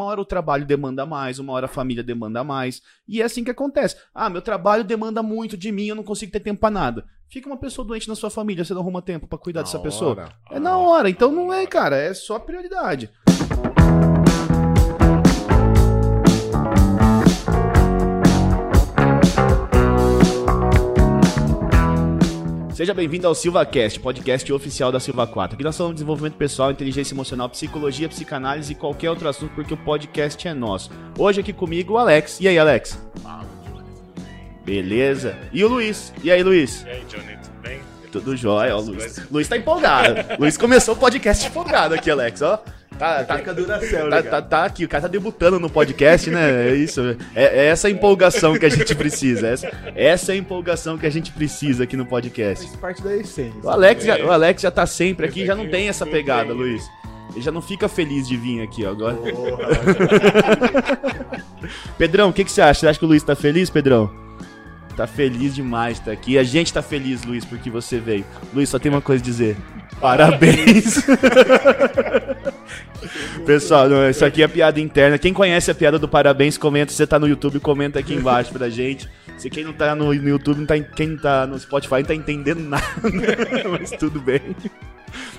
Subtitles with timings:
[0.00, 2.80] Uma hora o trabalho demanda mais, uma hora a família demanda mais.
[3.06, 3.96] E é assim que acontece.
[4.14, 7.04] Ah, meu trabalho demanda muito de mim, eu não consigo ter tempo pra nada.
[7.28, 9.78] Fica uma pessoa doente na sua família, você não arruma tempo pra cuidar Na dessa
[9.78, 10.12] pessoa.
[10.12, 10.32] hora.
[10.50, 13.10] É na hora, então não é, cara, é só prioridade.
[22.80, 25.54] Seja bem-vindo ao SilvaCast, podcast oficial da Silva 4.
[25.54, 29.74] Aqui nós falamos de desenvolvimento pessoal, inteligência emocional, psicologia, psicanálise e qualquer outro assunto, porque
[29.74, 30.90] o podcast é nosso.
[31.18, 32.40] Hoje aqui comigo o Alex.
[32.40, 32.98] E aí, Alex?
[34.64, 35.36] Beleza.
[35.52, 36.10] E o Luiz.
[36.24, 36.82] E aí, Luiz?
[36.86, 37.80] E aí, Johnny, tudo bem?
[38.10, 39.30] Tudo jóia, ó, Luiz.
[39.30, 40.14] Luiz tá empolgado.
[40.38, 42.64] Luiz começou o podcast empolgado aqui, Alex, ó.
[43.00, 46.68] Tá, tá, tá, tá, tá aqui, o cara tá debutando no podcast, né?
[46.68, 47.00] É isso.
[47.34, 49.48] É, é essa a empolgação que a gente precisa.
[49.48, 52.66] Essa, essa é a empolgação que a gente precisa aqui no podcast.
[52.66, 53.58] Faz parte da essência.
[53.62, 56.84] O Alex, já, o Alex já tá sempre aqui, já não tem essa pegada, Luiz.
[57.30, 59.16] Ele já não fica feliz de vir aqui ó, agora.
[61.96, 62.80] Pedrão, o que, que você acha?
[62.80, 64.10] Você acha que o Luiz tá feliz, Pedrão?
[64.94, 66.36] Tá feliz demais de tá aqui.
[66.36, 68.26] A gente tá feliz, Luiz, porque você veio.
[68.52, 69.56] Luiz, só tem uma coisa a dizer.
[70.00, 71.04] Parabéns!
[73.44, 75.18] Pessoal, não, isso aqui é piada interna.
[75.18, 76.90] Quem conhece a piada do parabéns, comenta.
[76.90, 79.08] Se você tá no YouTube, comenta aqui embaixo pra gente.
[79.36, 82.14] Se quem não tá no, no YouTube, não tá, quem tá no Spotify não tá
[82.14, 82.84] entendendo nada.
[83.70, 84.40] Mas tudo bem.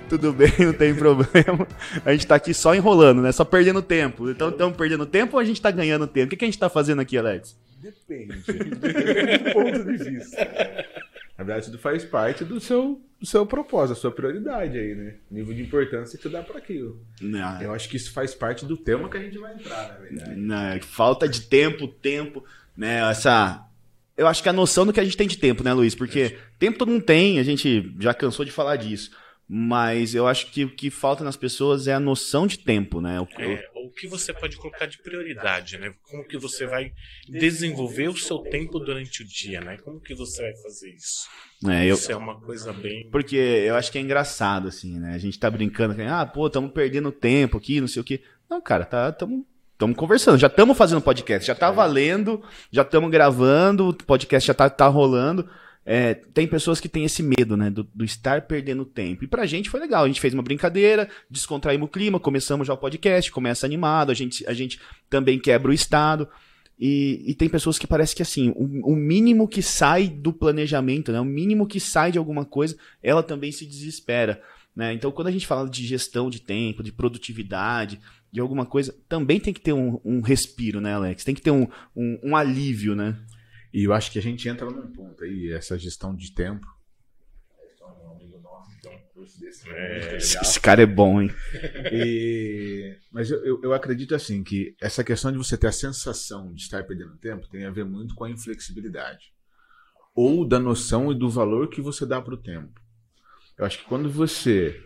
[0.10, 1.68] Tudo bem, não tem problema.
[2.04, 3.32] A gente tá aqui só enrolando, né?
[3.32, 4.30] Só perdendo tempo.
[4.30, 6.28] Então estamos perdendo tempo ou a gente tá ganhando tempo?
[6.28, 7.56] O que, que a gente tá fazendo aqui, Alex?
[7.82, 8.44] Depende.
[8.46, 10.48] Depende do ponto de vista.
[11.42, 15.16] Na verdade, tudo faz parte do seu, do seu propósito, da sua prioridade aí, né?
[15.30, 17.04] Nível de importância que você dá para aquilo.
[17.20, 19.96] Não, Eu acho que isso faz parte do tema que a gente vai entrar, na
[19.96, 20.36] verdade.
[20.36, 22.46] né, falta de tempo, tempo,
[22.78, 23.10] né?
[23.10, 23.66] Essa.
[24.16, 25.96] Eu acho que a noção do que a gente tem de tempo, né, Luiz?
[25.96, 29.10] Porque tempo todo mundo tem, a gente já cansou de falar disso.
[29.54, 33.20] Mas eu acho que o que falta nas pessoas é a noção de tempo, né?
[33.20, 35.94] O- É, o que você pode colocar de prioridade, né?
[36.10, 36.94] Como que você vai
[37.28, 39.78] desenvolver o seu tempo durante o dia, né?
[39.84, 41.28] Como que você vai fazer isso?
[41.68, 43.10] é, eu, Isso é uma coisa bem...
[43.12, 45.14] Porque eu acho que é engraçado, assim, né?
[45.14, 48.22] A gente tá brincando, ah, pô, estamos perdendo tempo aqui, não sei o quê.
[48.50, 49.46] Não, cara, tá, tamo,
[49.78, 52.42] tamo conversando, já estamos fazendo podcast, já tá valendo,
[52.72, 55.50] já estamos gravando, o podcast já tá, tá rolando.
[55.86, 59.24] É, tem pessoas que têm esse medo, né, do, do estar perdendo tempo.
[59.24, 62.74] E pra gente foi legal, a gente fez uma brincadeira, descontraímos o clima, começamos já
[62.74, 66.28] o podcast, começa animado, a gente, a gente também quebra o estado.
[66.80, 71.12] E, e tem pessoas que parece que assim, o, o mínimo que sai do planejamento,
[71.12, 74.42] né, o mínimo que sai de alguma coisa, ela também se desespera.
[74.76, 74.94] Né?
[74.94, 78.00] Então, quando a gente fala de gestão de tempo, de produtividade,
[78.32, 81.24] de alguma coisa, também tem que ter um, um respiro, né, Alex?
[81.24, 83.18] Tem que ter um, um, um alívio, né?
[83.74, 86.66] E eu acho que a gente entra num ponto aí, essa gestão de tempo.
[88.42, 91.32] Nosso, então, um curso desse, É, esse cara é bom, hein?
[91.92, 96.54] E- Mas eu, eu, eu acredito assim que essa questão de você ter a sensação
[96.54, 99.32] de estar perdendo tempo tem a ver muito com a inflexibilidade.
[100.14, 102.82] Ou da noção e do valor que você dá para o tempo.
[103.58, 104.82] Eu acho que quando você.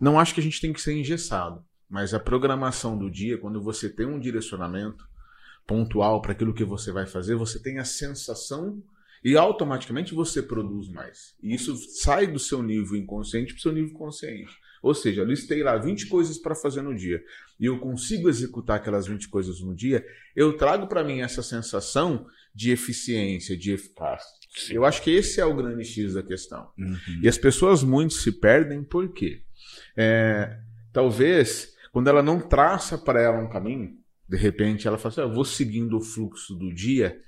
[0.00, 3.60] Não acho que a gente tem que ser engessado, mas a programação do dia, quando
[3.60, 5.06] você tem um direcionamento
[5.66, 8.82] pontual para aquilo que você vai fazer, você tem a sensação
[9.24, 11.34] e automaticamente você produz mais.
[11.42, 14.52] E isso sai do seu nível inconsciente para o seu nível consciente.
[14.82, 17.22] Ou seja, eu listei lá 20 coisas para fazer no dia
[17.58, 22.26] e eu consigo executar aquelas 20 coisas no dia, eu trago para mim essa sensação
[22.52, 24.28] de eficiência, de eficácia.
[24.70, 26.68] Eu acho que esse é o grande X da questão.
[27.22, 29.42] E as pessoas muito se perdem por quê?
[29.96, 30.58] É,
[30.92, 33.96] talvez, quando ela não traça para ela um caminho,
[34.32, 37.20] de repente ela fala assim, "Ah, eu vou seguindo o fluxo do dia.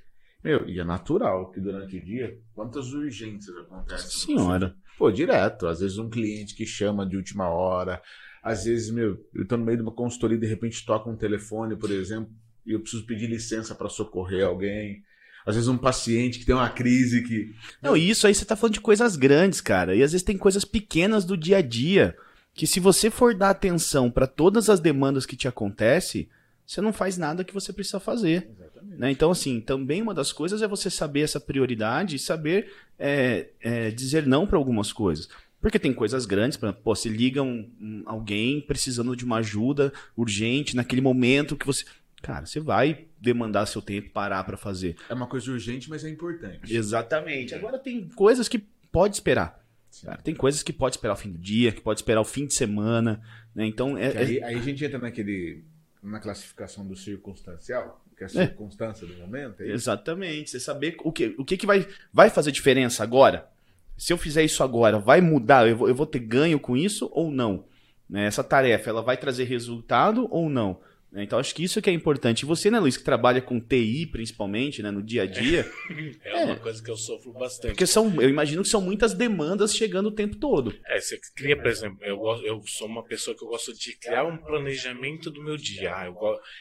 [0.42, 4.37] Meu, e é natural que durante o dia, quantas urgências acontecem?
[4.37, 4.75] Senhora.
[4.98, 5.66] Pô, direto.
[5.66, 8.00] Às vezes um cliente que chama de última hora.
[8.42, 11.16] Às vezes, meu, eu tô no meio de uma consultoria e de repente toca um
[11.16, 12.31] telefone, por exemplo,
[12.66, 15.03] e eu preciso pedir licença para socorrer alguém.
[15.47, 17.54] Às vezes um paciente que tem uma crise que.
[17.82, 19.94] Não, e isso aí você tá falando de coisas grandes, cara.
[19.94, 22.16] E às vezes tem coisas pequenas do dia a dia
[22.54, 26.28] que se você for dar atenção para todas as demandas que te acontecem,
[26.67, 28.49] você não faz nada que você precisa fazer.
[28.83, 29.11] Né?
[29.11, 33.91] Então, assim, também uma das coisas é você saber essa prioridade e saber é, é,
[33.91, 35.28] dizer não para algumas coisas.
[35.61, 39.39] Porque tem coisas grandes, por exemplo, pô, se liga um, um- alguém precisando de uma
[39.39, 41.84] ajuda urgente naquele momento que você.
[42.22, 44.97] Cara, você vai demandar seu tempo, parar para fazer.
[45.09, 46.75] É uma coisa urgente, mas é importante.
[46.75, 47.55] Exatamente.
[47.55, 48.59] Agora tem coisas que
[48.93, 49.63] pode esperar.
[50.05, 52.47] Cara, tem coisas que pode esperar o fim do dia, que pode esperar o fim
[52.47, 53.22] de semana,
[53.55, 53.65] né?
[53.67, 55.65] Então é, Que é- aí, aí a gente entra naquele.
[56.04, 58.47] Na classificação do circunstancial, que é a É.
[58.47, 59.62] circunstância do momento.
[59.62, 60.51] É exatamente.
[60.51, 63.48] Você saber o que o que, que vai vai fazer diferença agora?
[63.97, 65.68] Se eu fizer isso agora, vai mudar?
[65.68, 67.65] Eu vou, eu vou ter ganho com isso ou não?
[68.09, 68.27] Né?
[68.27, 70.80] Essa tarefa, ela vai trazer resultado ou não?
[71.15, 71.22] Né?
[71.22, 72.43] Então acho que isso que é importante.
[72.43, 75.65] E você, né, Luiz, que trabalha com TI principalmente, né, no dia a dia,
[76.25, 77.71] É uma coisa que eu sofro bastante.
[77.71, 80.75] porque são, eu imagino que são muitas demandas chegando o tempo todo.
[80.89, 84.25] É, você cria, por exemplo, eu, eu sou uma pessoa que eu gosto de criar
[84.25, 85.95] um planejamento do meu dia.
[85.95, 86.16] Ah, eu,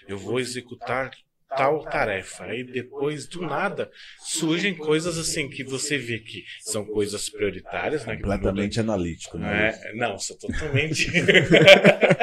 [0.08, 1.12] eu vou executar
[1.56, 2.46] tal tarefa.
[2.46, 3.90] Aí depois, do nada,
[4.20, 8.16] surgem coisas assim que você vê que são coisas prioritárias, né?
[8.16, 9.80] Completamente analítico, Não, né?
[9.84, 11.10] é, não, sou totalmente.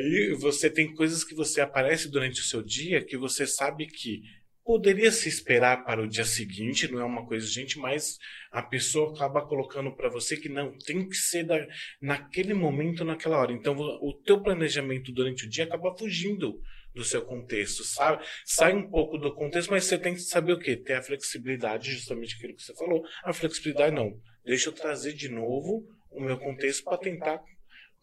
[0.00, 4.22] Aí você tem coisas que você aparece durante o seu dia que você sabe que
[4.64, 8.18] poderia se esperar para o dia seguinte, não é uma coisa gente, mas
[8.50, 11.66] a pessoa acaba colocando para você que não tem que ser da,
[12.00, 13.52] naquele momento, naquela hora.
[13.52, 16.60] Então o teu planejamento durante o dia acaba fugindo
[16.94, 18.24] do seu contexto, sabe?
[18.44, 20.76] Sai um pouco do contexto, mas você tem que saber o quê?
[20.76, 23.04] Ter a flexibilidade, justamente aquilo que você falou.
[23.22, 24.18] A flexibilidade não.
[24.44, 27.40] Deixa eu trazer de novo o meu contexto para tentar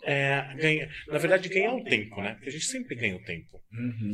[0.03, 0.89] é, ganhar.
[1.07, 2.33] Na verdade, ganhar o tempo, né?
[2.35, 3.61] Porque a gente sempre ganha o tempo.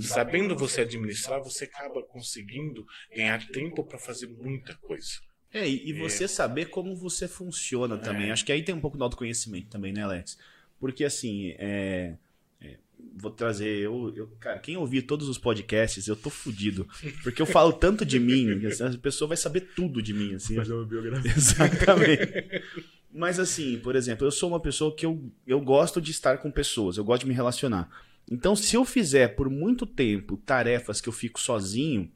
[0.01, 2.85] Sabendo você administrar, você acaba conseguindo
[3.15, 5.09] ganhar tempo para fazer muita coisa.
[5.53, 8.31] É, e, e você saber como você funciona também.
[8.31, 10.37] Acho que aí tem um pouco do autoconhecimento também, né, Alex?
[10.79, 12.15] Porque assim, é,
[12.59, 12.77] é,
[13.15, 13.77] vou trazer.
[13.79, 16.87] Eu, eu- cara, quem ouvir todos os podcasts, eu tô fudido.
[17.21, 20.33] Porque eu falo tanto de mim, que, assim, a pessoa vai saber tudo de mim.
[20.33, 21.31] Assim, Fazer uma biografia.
[21.31, 22.23] Exatamente.
[23.13, 26.49] Mas assim, por exemplo, eu sou uma pessoa que eu, eu gosto de estar com
[26.49, 27.89] pessoas, eu gosto de me relacionar.
[28.29, 32.11] Então, se eu fizer por muito tempo tarefas que eu fico sozinho,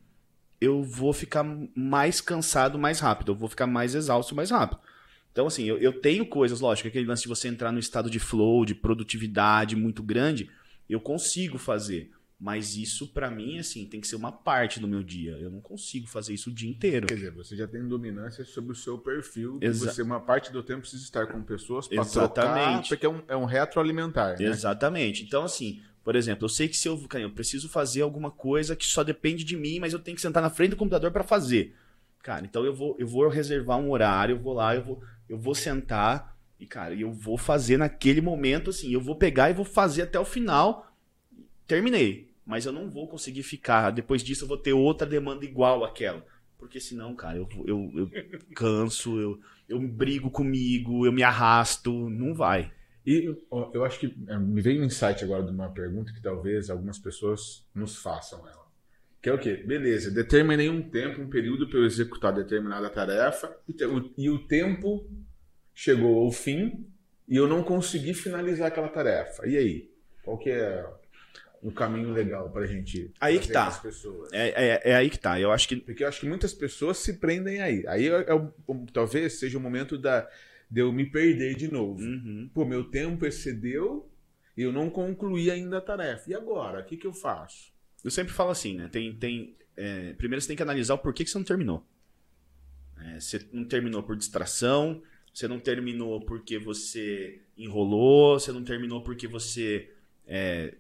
[0.60, 1.44] eu vou ficar
[1.76, 4.82] mais cansado mais rápido, eu vou ficar mais exausto mais rápido.
[5.32, 8.18] Então, assim, eu, eu tenho coisas, lógico, aquele lance de você entrar no estado de
[8.18, 10.50] flow, de produtividade muito grande,
[10.90, 12.10] eu consigo fazer.
[12.40, 15.32] Mas isso, pra mim, assim, tem que ser uma parte do meu dia.
[15.40, 17.08] Eu não consigo fazer isso o dia inteiro.
[17.08, 19.58] Quer dizer, você já tem dominância sobre o seu perfil.
[19.60, 22.62] Exa- você, uma parte do tempo, precisa estar com pessoas para Exatamente.
[22.62, 24.40] trocar, porque é um, é um retroalimentar.
[24.40, 24.50] Né?
[24.50, 25.24] Exatamente.
[25.24, 28.76] Então, assim, por exemplo, eu sei que se eu, cara, eu preciso fazer alguma coisa
[28.76, 31.24] que só depende de mim, mas eu tenho que sentar na frente do computador para
[31.24, 31.76] fazer.
[32.22, 35.40] Cara, então eu vou, eu vou reservar um horário, eu vou lá, eu vou, eu
[35.40, 39.66] vou sentar e, cara, eu vou fazer naquele momento, assim, eu vou pegar e vou
[39.66, 40.94] fazer até o final.
[41.66, 42.27] Terminei.
[42.48, 43.92] Mas eu não vou conseguir ficar.
[43.92, 46.26] Depois disso, eu vou ter outra demanda igual àquela.
[46.58, 48.10] Porque senão, cara, eu, eu, eu
[48.56, 51.92] canso, eu, eu brigo comigo, eu me arrasto.
[52.10, 52.72] Não vai.
[53.06, 53.26] E
[53.74, 56.98] eu acho que é, me veio um insight agora de uma pergunta que talvez algumas
[56.98, 58.66] pessoas nos façam ela.
[59.22, 59.56] Que é o quê?
[59.56, 64.40] Beleza, determinei um tempo, um período para eu executar determinada tarefa e, o- e o
[64.48, 65.06] tempo
[65.74, 66.86] chegou ao fim
[67.28, 69.46] e eu não consegui finalizar aquela tarefa.
[69.48, 69.92] E aí?
[70.24, 70.86] Qual que é
[71.62, 73.68] um caminho legal para a gente Aí que tá.
[73.68, 74.32] as pessoas?
[74.32, 75.40] É, é, é aí que tá.
[75.40, 77.86] Eu acho que Porque eu acho que muitas pessoas se prendem aí.
[77.88, 78.50] Aí é, é
[78.94, 80.28] talvez seja o momento da,
[80.70, 82.02] de eu me perder de novo.
[82.02, 82.50] Uhum.
[82.54, 84.10] Pô, meu tempo excedeu
[84.56, 86.30] e eu não concluí ainda a tarefa.
[86.30, 86.82] E agora?
[86.82, 87.72] O que, que eu faço?
[88.04, 88.88] Eu sempre falo assim, né?
[88.92, 91.86] Tem, tem, é, primeiro você tem que analisar o porquê que você não terminou.
[93.00, 95.02] É, você não terminou por distração,
[95.34, 99.92] você não terminou porque você enrolou, você não terminou porque você
[100.26, 100.76] é,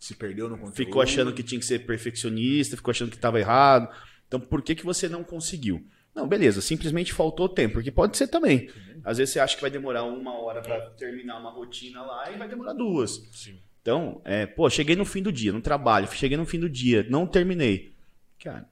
[0.00, 0.76] Se perdeu no conteúdo?
[0.76, 3.88] ficou achando que tinha que ser perfeccionista, ficou achando que estava errado.
[4.26, 5.84] Então, por que, que você não conseguiu?
[6.14, 8.68] Não, beleza, simplesmente faltou tempo, porque pode ser também.
[9.04, 12.36] Às vezes você acha que vai demorar uma hora para terminar uma rotina lá e
[12.36, 13.28] vai demorar duas.
[13.32, 13.58] Sim.
[13.80, 17.06] Então, é, pô, cheguei no fim do dia, no trabalho, cheguei no fim do dia,
[17.08, 17.94] não terminei.
[18.42, 18.68] Cara,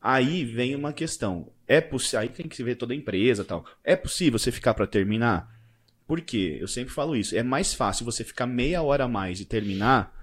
[0.00, 1.52] aí vem uma questão.
[1.66, 3.64] É possível, aí tem que se ver toda a empresa e tal.
[3.84, 5.48] É possível você ficar para terminar?
[6.06, 6.58] Por quê?
[6.60, 7.36] Eu sempre falo isso.
[7.36, 10.17] É mais fácil você ficar meia hora a mais e terminar,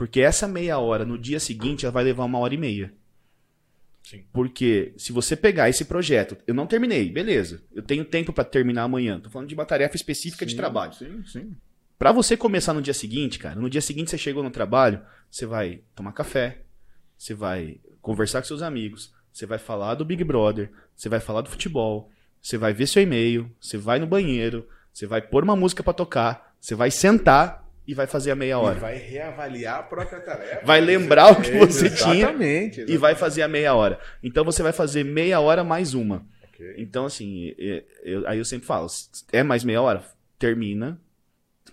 [0.00, 2.90] porque essa meia hora no dia seguinte ela vai levar uma hora e meia.
[4.02, 4.24] Sim.
[4.32, 7.62] Porque se você pegar esse projeto, eu não terminei, beleza.
[7.70, 9.20] Eu tenho tempo para terminar amanhã.
[9.20, 10.94] Tô falando de uma tarefa específica de Sim, trabalho.
[10.94, 11.54] Sim, sim.
[11.98, 15.44] Pra você começar no dia seguinte, cara, no dia seguinte você chegou no trabalho, você
[15.44, 16.62] vai tomar café,
[17.18, 21.42] você vai conversar com seus amigos, você vai falar do Big Brother, você vai falar
[21.42, 25.54] do futebol, você vai ver seu e-mail, você vai no banheiro, você vai pôr uma
[25.54, 28.78] música pra tocar, você vai sentar e vai fazer a meia E hora.
[28.78, 30.64] vai reavaliar a própria tarefa.
[30.64, 32.84] Vai lembrar o que você tinha Exatamente.
[32.86, 33.98] e vai fazer a meia hora.
[34.22, 36.24] Então você vai fazer meia hora mais uma.
[36.44, 36.74] Ok.
[36.78, 38.86] Então, assim, é- eu- aí eu sempre falo,
[39.32, 40.04] é mais meia hora?
[40.38, 41.00] Termina,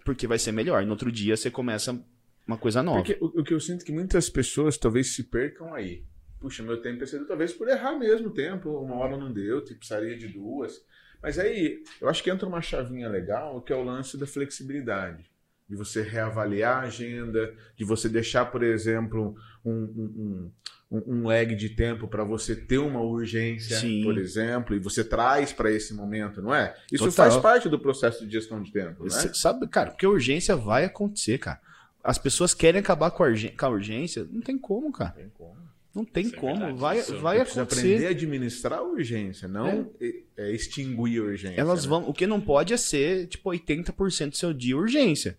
[0.04, 0.84] porque vai ser melhor.
[0.86, 2.00] No outro dia você começa
[2.48, 2.98] uma coisa nova.
[3.04, 6.04] Porque o, o que eu sinto é que muitas pessoas talvez se percam aí.
[6.40, 8.70] Puxa, meu tempo excedeu, talvez por errar mesmo o tempo.
[8.72, 10.82] Uma hora não deu, tipo, precisaria de duas.
[11.22, 15.24] Mas aí, eu acho que entra uma chavinha legal, que é o lance da flexibilidade.
[15.70, 20.52] De você reavaliar a agenda, de você deixar, por exemplo, um, um,
[20.90, 24.02] um, um lag de tempo para você ter uma urgência, Sim.
[24.04, 26.74] por exemplo, e você traz para esse momento, não é?
[26.92, 27.30] Isso Total.
[27.32, 29.10] faz parte do processo de gestão de tempo, né?
[29.34, 31.60] Sabe, cara, porque a urgência vai acontecer, cara.
[32.02, 34.26] as pessoas querem acabar com a, urgê- com a urgência.
[34.32, 35.12] Não tem como, cara.
[35.12, 35.58] Tem como.
[35.94, 36.56] Não tem Isso é como.
[36.60, 38.08] verdade, vai isso vai Precisa aprender acontecer.
[38.08, 40.14] a administrar a urgência, não é.
[40.38, 41.60] é, extinguir a urgência.
[41.60, 41.90] Elas né?
[41.90, 42.08] vão.
[42.08, 45.38] O que não pode é ser, tipo, 80% do seu dia urgência.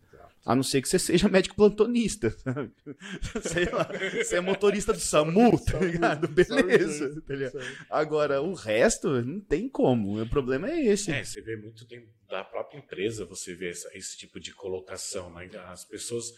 [0.48, 2.30] A não ser que você seja médico plantonista.
[2.30, 2.72] sabe?
[3.42, 3.86] Sei lá.
[4.16, 6.26] Você é motorista do SAMU, tá ligado?
[6.26, 7.20] Beleza.
[7.20, 7.58] tá ligado?
[7.90, 10.20] Agora, o resto, não tem como.
[10.22, 11.10] O problema é esse.
[11.12, 15.30] É, você vê muito dentro da própria empresa, você vê essa- esse tipo de colocação,
[15.34, 15.50] né?
[15.66, 16.32] As pessoas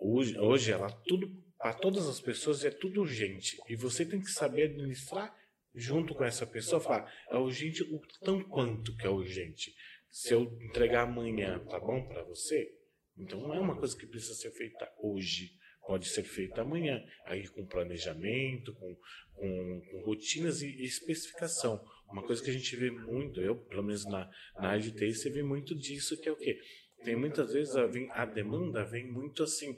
[0.00, 4.30] hoje, hoje ela tudo para todas as pessoas é tudo urgente e você tem que
[4.30, 5.32] saber administrar
[5.74, 9.72] junto com essa pessoa, falar é urgente o tão quanto que é urgente.
[10.10, 12.68] Se eu entregar amanhã, tá bom para você?
[13.16, 15.52] Então não é uma coisa que precisa ser feita hoje.
[15.86, 18.96] Pode ser feita amanhã, aí com planejamento, com,
[19.34, 21.84] com, com rotinas e especificação.
[22.08, 25.42] Uma coisa que a gente vê muito, eu, pelo menos na, na TI, você vê
[25.42, 26.56] muito disso, que é o quê?
[27.02, 29.76] Tem muitas vezes a, vem, a demanda vem muito assim,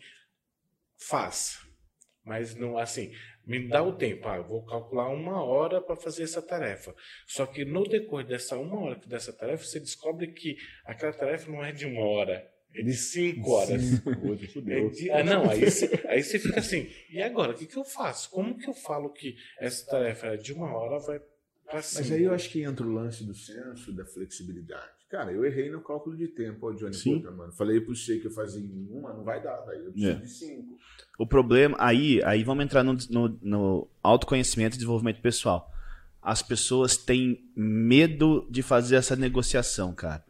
[0.99, 1.59] faz,
[2.23, 3.11] mas não assim,
[3.47, 6.95] me dá o tempo, ah, vou calcular uma hora para fazer essa tarefa.
[7.27, 11.65] Só que no decorrer dessa uma hora dessa tarefa, você descobre que aquela tarefa não
[11.65, 13.83] é de uma hora, é de cinco horas.
[14.23, 17.67] Hoje É de- ah, não, aí você, aí você fica assim, e agora, o que,
[17.67, 18.31] que eu faço?
[18.31, 21.21] Como que eu falo que essa tarefa é de uma hora vai
[21.67, 22.03] para cinco?
[22.03, 24.93] Mas aí eu acho que entra o lance do senso, da flexibilidade.
[25.11, 27.19] Cara, eu errei no cálculo de tempo, ó, Johnny Sim.
[27.21, 27.53] Puta, mano.
[27.53, 29.85] Falei pro você que eu fazia em uma, não vai dar, velho.
[29.85, 30.15] Eu preciso É.
[30.17, 30.77] de cinco.
[31.19, 31.77] O problema.
[31.79, 35.71] Aí, aí vamos entrar no, no, no autoconhecimento e desenvolvimento pessoal.
[36.21, 40.25] As pessoas têm medo de fazer essa negociação, cara.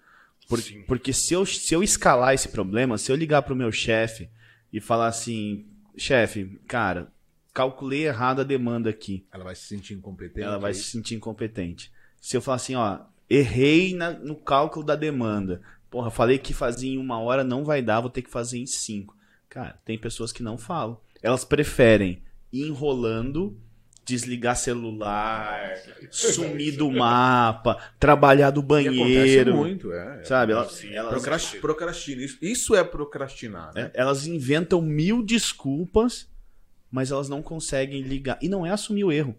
[0.48, 4.28] Por- porque se eu, se eu escalar esse problema, se eu ligar pro meu chefe
[4.72, 7.10] e falar assim, chefe, cara,
[7.52, 9.24] calculei errado a demanda aqui.
[9.32, 10.46] Ela vai se sentir incompetente.
[10.46, 10.74] Ela vai aí.
[10.74, 11.90] se sentir incompetente.
[12.20, 12.98] Se eu falar assim, ó,
[13.28, 15.62] errei na- no cálculo da demanda.
[15.90, 18.66] Porra, falei que fazia em uma hora, não vai dar, vou ter que fazer em
[18.66, 19.16] cinco.
[19.48, 20.98] Cara, tem pessoas que não falam.
[21.22, 22.20] Elas preferem
[22.52, 23.56] ir enrolando,
[24.04, 25.74] desligar celular,
[26.10, 29.56] sumir do mapa, trabalhar do E acontece banheiro.
[29.56, 30.22] muito, é.
[30.24, 30.52] Sabe?
[30.52, 32.22] Elas, Sim, elas, Procrasti- Procrastina.
[32.22, 33.90] Isso, isso é procrastinar, né?
[33.94, 36.28] é, elas inventam mil desculpas,
[36.90, 38.38] mas elas não conseguem ligar.
[38.42, 39.34] E não é assumir o erro.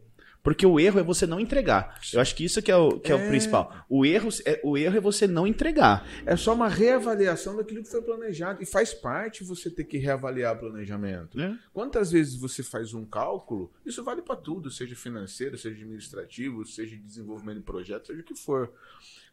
[0.46, 2.00] Porque o erro é você não entregar.
[2.14, 3.28] Eu acho que isso que é o, que é o É.
[3.28, 3.84] principal.
[3.90, 6.08] O erro, é, o erro é você não entregar.
[6.24, 8.62] É só uma reavaliação daquilo que foi planejado.
[8.62, 11.36] E faz parte você ter que reavaliar o planejamento.
[11.36, 11.60] Né?
[11.74, 16.96] Quantas vezes você faz um cálculo, isso vale para tudo, seja financeiro, seja administrativo, seja
[16.96, 18.72] de desenvolvimento de projeto, seja o que for.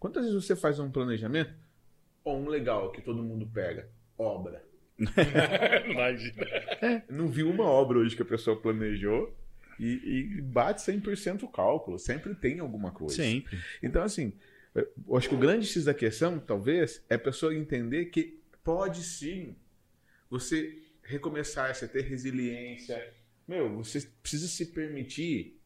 [0.00, 1.52] Quantas vezes você faz um planejamento?
[2.25, 4.64] Ó, um legal que todo mundo pega, obra.
[5.87, 6.47] Imagina.
[7.11, 9.37] Não vi uma obra hoje que a pessoa planejou
[9.79, 13.17] e, e bate 100% o cálculo, sempre tem alguma coisa.
[13.17, 13.59] Sempre.
[13.83, 14.33] Então, assim,
[14.75, 19.02] eu acho que o grande X da questão, talvez, é a pessoa entender que pode
[19.02, 19.55] sim
[20.31, 23.12] você recomeçar, você ter resiliência.
[23.47, 25.61] Meu, você precisa se permitir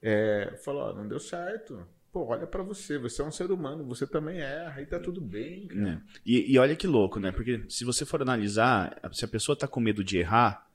[0.00, 1.86] é, falar, ó, não deu certo.
[2.12, 5.20] Pô, olha pra você, você é um ser humano, você também erra, e tá tudo
[5.20, 6.02] bem, né?
[6.24, 7.30] E, e olha que louco, né?
[7.30, 10.66] Porque se você for analisar, se a pessoa tá com medo de errar,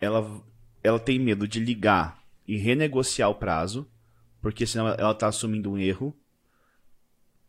[0.00, 0.42] ela,
[0.84, 3.88] ela tem medo de ligar e renegociar o prazo,
[4.40, 6.14] porque senão ela tá assumindo um erro.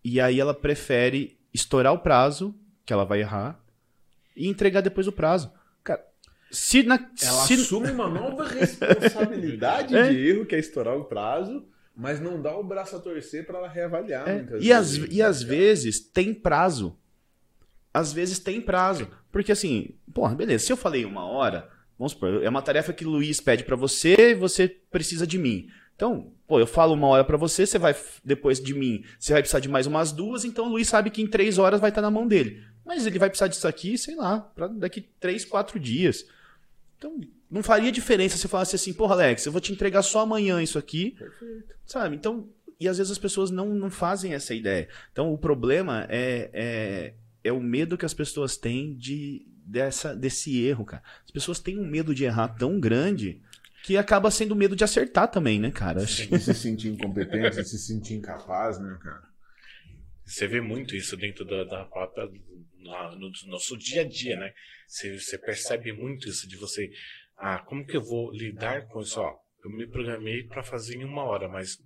[0.04, 3.60] E aí ela prefere estourar o prazo, que ela vai errar,
[4.36, 5.52] e entregar depois o prazo.
[5.84, 6.04] Cara,
[6.52, 6.96] se na.
[6.96, 10.10] Ela se- assume uma nova responsabilidade É.
[10.10, 11.66] de erro, que é estourar o prazo,
[11.96, 14.28] mas não dá o braço a torcer pra ela reavaliar.
[14.30, 16.98] É, e, às, vezes, e às tá vezes tem prazo.
[17.94, 19.08] Às vezes tem prazo.
[19.32, 23.06] Porque assim, porra, beleza, se eu falei uma hora, vamos supor, é uma tarefa que
[23.06, 25.70] o Luiz pede pra você e você precisa de mim.
[25.96, 29.42] Então, pô, eu falo uma hora pra você, você vai, depois de mim, você vai
[29.42, 32.02] precisar de mais umas duas, então o Luiz sabe que em três horas vai estar
[32.02, 32.62] na mão dele.
[32.86, 36.26] Mas ele vai precisar disso aqui, sei lá, pra daqui três, quatro dias.
[36.98, 40.20] Então, não faria diferença se eu falasse assim, porra, Alex, eu vou te entregar só
[40.20, 41.12] amanhã isso aqui.
[41.12, 41.76] Perfeito.
[41.86, 42.16] Sabe?
[42.16, 42.48] Então,
[42.80, 44.90] e às vezes as pessoas não, não fazem essa ideia.
[45.12, 50.64] Então, o problema é, é, é o medo que as pessoas têm de, dessa, desse
[50.64, 51.04] erro, cara.
[51.26, 53.42] As pessoas têm um medo de errar tão grande
[53.84, 56.06] que acaba sendo medo de acertar também, né, cara?
[56.06, 59.24] De se sentir incompetente, de se sentir incapaz, né, cara?
[60.26, 62.28] Você vê muito isso dentro da, da própria.
[62.80, 64.52] na- no nosso dia a dia, né?
[64.88, 66.90] Você, você percebe muito isso de você.
[67.38, 69.20] Ah, como que eu vou lidar com isso?
[69.20, 71.78] Ó, eu me programei para fazer em uma hora, mas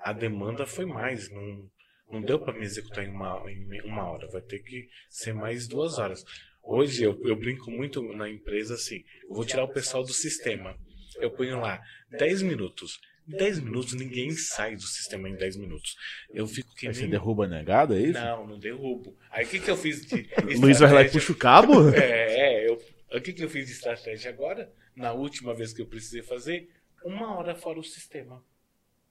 [0.00, 1.30] a demanda foi mais.
[1.30, 1.70] Não,
[2.10, 4.28] não deu para me executar em uma, em uma hora.
[4.28, 6.22] Vai ter que ser mais duas horas.
[6.68, 9.02] Hoje eu, eu brinco muito na empresa assim.
[9.26, 10.76] Eu vou tirar o pessoal do sistema.
[11.16, 13.00] Eu ponho lá 10 minutos.
[13.26, 15.96] 10 minutos, ninguém sai do sistema em 10 minutos.
[16.32, 18.20] Eu fico que Aí você nem derruba a negada, é isso?
[18.20, 19.16] não, não derrubo.
[19.30, 20.28] Aí o que, que eu fiz de.
[20.60, 21.88] Luiz vai lá e puxa o cabo?
[21.96, 22.78] É, é, eu
[23.14, 24.70] O que, que eu fiz de estratégia agora?
[24.94, 26.68] Na última vez que eu precisei fazer,
[27.02, 28.44] uma hora fora o sistema.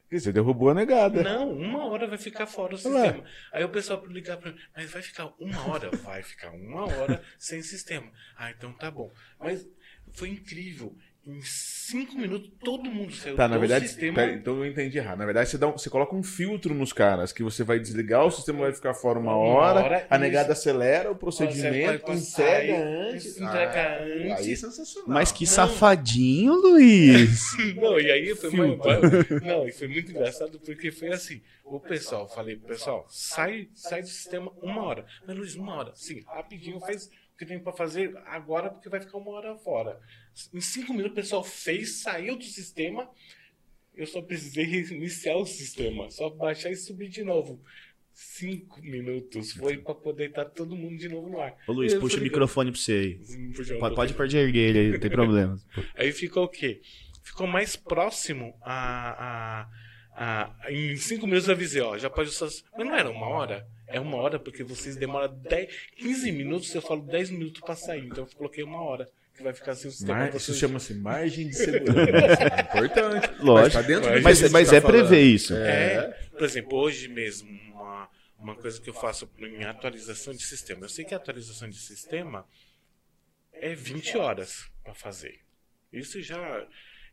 [0.10, 1.22] Você derrubou a negada.
[1.22, 2.82] Não, uma hora vai ficar fora o Ué.
[2.82, 3.24] sistema.
[3.52, 5.90] Aí o pessoal ligar pra mim, mas vai ficar uma hora?
[5.98, 8.10] Vai ficar uma hora sem sistema.
[8.38, 9.12] Ah, então tá bom.
[9.40, 9.68] Mas
[10.14, 10.96] foi incrível.
[11.30, 14.16] Em cinco minutos, todo mundo saiu Tá, na do verdade, sistema.
[14.16, 15.18] pera, então eu entendi errado.
[15.20, 18.26] Na verdade, você, dá um- você coloca um filtro nos caras, que você vai desligar,
[18.26, 20.20] o sistema vai ficar fora uma Uma hora, hora, a isso.
[20.24, 23.38] negada acelera o procedimento, entrega antes.
[23.42, 24.46] entrega Ah, antes.
[24.46, 25.10] Aí é sensacional.
[25.10, 25.52] Mas que Não.
[25.52, 27.42] safadinho, Luiz.
[27.76, 28.88] Não, e aí foi muito,
[29.44, 31.42] não, e foi muito engraçado porque foi assim.
[31.66, 35.06] O pessoal, falei pessoal, sai, sai do sistema uma hora.
[35.28, 35.92] Mas Luiz, uma hora.
[35.96, 40.00] Sim, rapidinho, faz que tem pra fazer agora porque vai ficar uma hora fora.
[40.54, 43.10] Em cinco minutos o pessoal fez, saiu do sistema.
[43.96, 47.62] Eu só precisei reiniciar o sistema, só baixar e subir de novo.
[48.14, 51.56] Cinco minutos foi pra poder estar todo mundo de novo no ar.
[51.68, 53.16] Ô Luiz, puxa o microfone pra você aí.
[53.54, 55.56] Puxa um Pode, pode pode erguer ele aí, não tem problema.
[55.96, 56.82] Aí ficou o quê?
[57.22, 59.62] Ficou mais próximo a.
[59.64, 59.87] a,
[60.18, 62.48] a em cinco minutos eu avisei, ó, já pode usar.
[62.76, 63.68] Mas não era uma hora?
[63.86, 68.06] É uma hora porque vocês demoram 10, 15 minutos, eu falo 10 minutos pra sair.
[68.08, 70.18] Então eu coloquei uma hora, que vai ficar sem o sistema.
[70.18, 70.36] Mar...
[70.36, 72.44] Isso chama-se margem de segurança.
[72.44, 73.30] é importante.
[73.40, 73.84] Lógico.
[73.84, 75.08] Mas tá Mas, mas tá é falando.
[75.08, 75.54] prever isso.
[75.54, 78.10] É, por exemplo, hoje mesmo, uma,
[78.40, 80.86] uma coisa que eu faço em atualização de sistema.
[80.86, 82.46] Eu sei que a atualização de sistema
[83.54, 85.40] é 20 horas para fazer.
[85.94, 86.66] Isso já.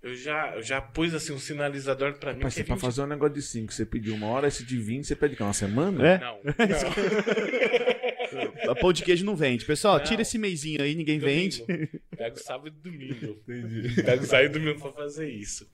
[0.04, 2.40] Eu já, eu já pus assim um sinalizador para mim.
[2.42, 4.62] Mas que é pra 20 fazer um negócio de 5, você pediu uma hora, esse
[4.62, 5.42] de 20, você pede o quê?
[5.42, 6.06] Uma semana?
[6.06, 6.18] É?
[6.18, 6.40] Não.
[8.70, 9.64] A pão de queijo não vende.
[9.64, 10.04] Pessoal, Não.
[10.04, 11.64] tira esse meizinho aí, ninguém vende.
[11.64, 11.88] Domingo.
[12.16, 13.40] Pego sábado e domingo.
[13.48, 14.02] Entendi.
[14.02, 15.70] Pego sábado e domingo pra fazer isso.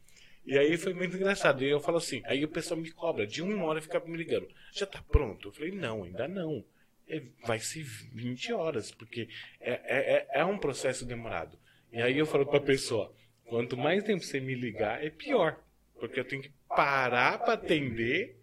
[0.47, 1.63] E aí foi muito engraçado.
[1.65, 4.49] E eu falo assim, aí o pessoal me cobra, de uma hora fica me ligando.
[4.73, 5.49] Já tá pronto?
[5.49, 6.65] Eu falei, não, ainda não.
[7.09, 7.83] É, vai ser
[8.13, 9.29] 20 horas, porque
[9.61, 11.59] é, é, é- é um processo demorado.
[11.93, 13.13] E aí eu falo pra pessoa,
[13.51, 15.59] quanto mais tempo você me ligar, é pior.
[15.99, 18.39] Porque eu tenho que parar pra atender,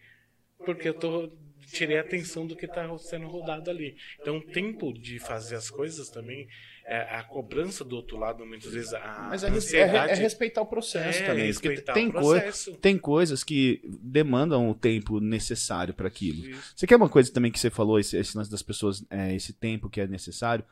[0.63, 1.31] porque eu tô
[1.73, 3.97] tirei a atenção do que está sendo rodado ali.
[4.21, 6.47] Então, o tempo de fazer as coisas também,
[6.85, 10.11] é, a cobrança do outro lado, muitas vezes a Mas é, res- é, ansiedade.
[10.13, 11.51] é respeitar o processo É, também.
[11.53, 12.71] Porque tem, o coi processo.
[12.77, 16.45] tem coisas que demandam o tempo necessário para aquilo.
[16.47, 16.73] Isso.
[16.73, 19.51] Você quer uma coisa também que você falou, esse, esse lance das pessoas, é, esse
[19.51, 20.63] tempo que é necessário,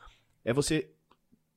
[0.46, 0.88] é você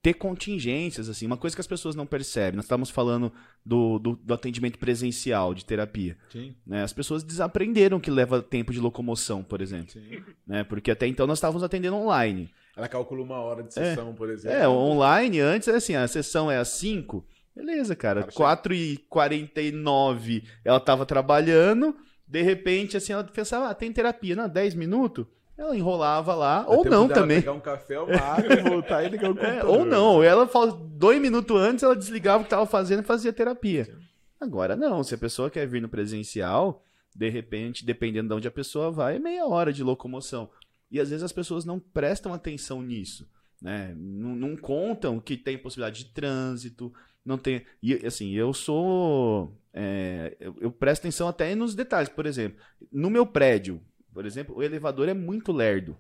[0.01, 2.55] ter contingências, assim, uma coisa que as pessoas não percebem.
[2.55, 3.31] Nós estávamos falando
[3.65, 6.17] do, do, do atendimento presencial, de terapia.
[6.65, 6.83] Né?
[6.83, 9.91] As pessoas desaprenderam que leva tempo de locomoção, por exemplo.
[9.91, 10.23] sim.
[10.47, 10.63] Né?
[10.63, 12.49] Porque até então nós estávamos atendendo online.
[12.77, 14.57] Ela calcula uma hora de sessão, por exemplo.
[14.57, 18.21] É, online, antes é assim, a sessão é às 5, beleza, cara.
[18.21, 21.93] Cara, 4 e 49 ela tava trabalhando,
[22.25, 25.25] de repente, assim, ela pensava, ah, tem terapia, não, 10 minutos?
[25.59, 27.41] Ela enrolava lá, Dá ou não também.
[27.41, 29.69] pegar um café, uma água e voltar e ligar o É, computador.
[29.77, 30.47] ou não, ela
[30.95, 33.93] dois minutos antes ela desligava o que tava fazendo e fazia terapia.
[34.39, 36.81] Agora não, se a pessoa quer vir no presencial,
[37.13, 40.49] de repente, dependendo de onde a pessoa vai, é meia hora de locomoção.
[40.89, 43.29] E às vezes as pessoas não prestam atenção nisso,
[43.61, 43.93] né?
[43.97, 46.91] Não, não contam que tem possibilidade de trânsito,
[47.25, 47.65] não tem.
[47.83, 49.53] E assim, eu sou.
[49.73, 52.07] é, eu, eu presto atenção até nos detalhes.
[52.09, 52.57] Por exemplo,
[52.91, 53.81] no meu prédio,
[54.19, 55.95] por exemplo, o elevador é muito lerdo.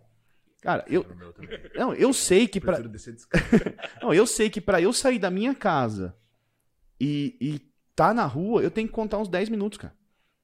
[0.61, 1.57] Cara, eu, também.
[1.73, 2.91] não, eu sei que escada.
[4.03, 6.13] não, eu sei que pra eu sair da minha casa
[6.99, 7.61] e, e
[7.95, 9.95] tá na rua, eu tenho que contar uns 10 minutos, cara.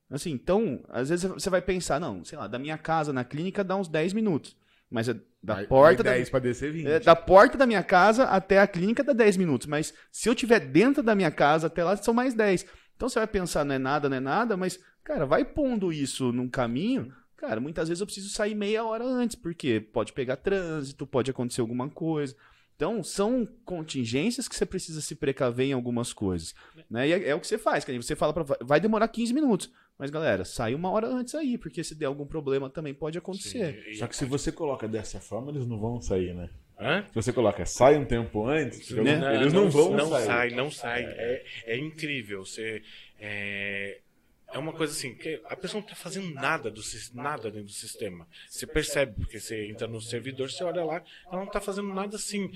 [0.10, 3.62] Assim, então, às vezes você vai pensar, não, sei lá, da minha casa na clínica
[3.62, 4.56] dá uns 10 minutos.
[4.90, 6.88] Mas é da Vai- porta vai da, 10 pra descer 20.
[6.88, 9.68] é, da porta da minha casa até a clínica dá 10 minutos.
[9.68, 12.66] Mas se eu tiver dentro da minha casa até lá, são mais 10.
[12.96, 16.32] Então você vai pensar, não é nada, não é nada, mas, cara, vai pondo isso
[16.32, 17.14] num caminho.
[17.47, 21.62] Cara, muitas vezes eu preciso sair meia hora antes, porque pode pegar trânsito, pode acontecer
[21.62, 22.36] alguma coisa.
[22.75, 26.55] Então, são contingências que você precisa se precaver em algumas coisas.
[26.89, 27.08] Né?
[27.08, 29.71] E é, é o que você faz, que você fala pra, vai demorar 15 minutos.
[29.97, 33.81] Mas, galera, sai uma hora antes aí, porque se der algum problema também pode acontecer.
[33.86, 36.49] Sim, Só que se você coloca dessa forma, eles não vão sair, né?
[36.77, 37.05] Hã?
[37.08, 39.36] Se você coloca, sai um tempo antes, Né?
[39.36, 40.25] eles não, vão não sair.
[40.25, 41.03] sai, não sai.
[41.05, 42.43] É, é incrível.
[42.43, 42.81] Você
[43.19, 43.99] é,
[44.56, 46.82] é uma coisa assim que a pessoa não está fazendo nada do
[47.13, 48.26] nada dentro do sistema.
[48.48, 52.15] Você percebe porque você entra no servidor, você olha lá, ela não está fazendo nada
[52.15, 52.50] assim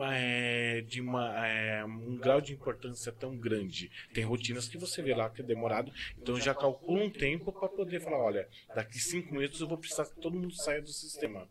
[0.00, 3.88] é, de uma, é, um grau de importância tão grande.
[4.12, 7.68] Tem rotinas que você vê lá que é demorado, então já calcula um tempo para
[7.68, 11.48] poder falar, olha, daqui cinco minutos eu vou precisar que todo mundo saia do sistema.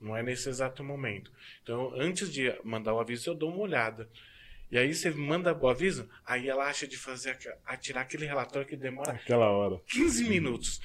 [0.00, 1.30] Não é nesse exato momento.
[1.62, 4.08] Então, antes de mandar o aviso, eu dou uma olhada.
[4.70, 8.76] E aí você manda o aviso, aí ela acha de fazer atirar aquele relatório que
[8.76, 9.80] demora Aquela hora.
[9.88, 10.80] 15 minutos.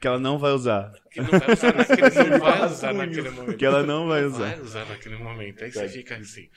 [0.00, 0.92] Que ela não vai usar.
[1.10, 3.56] Que não vai usar naquele, não vai usar naquele momento.
[3.58, 4.38] Que ela não vai Não usar.
[4.54, 5.64] vai usar naquele momento.
[5.64, 6.48] Aí você fica assim.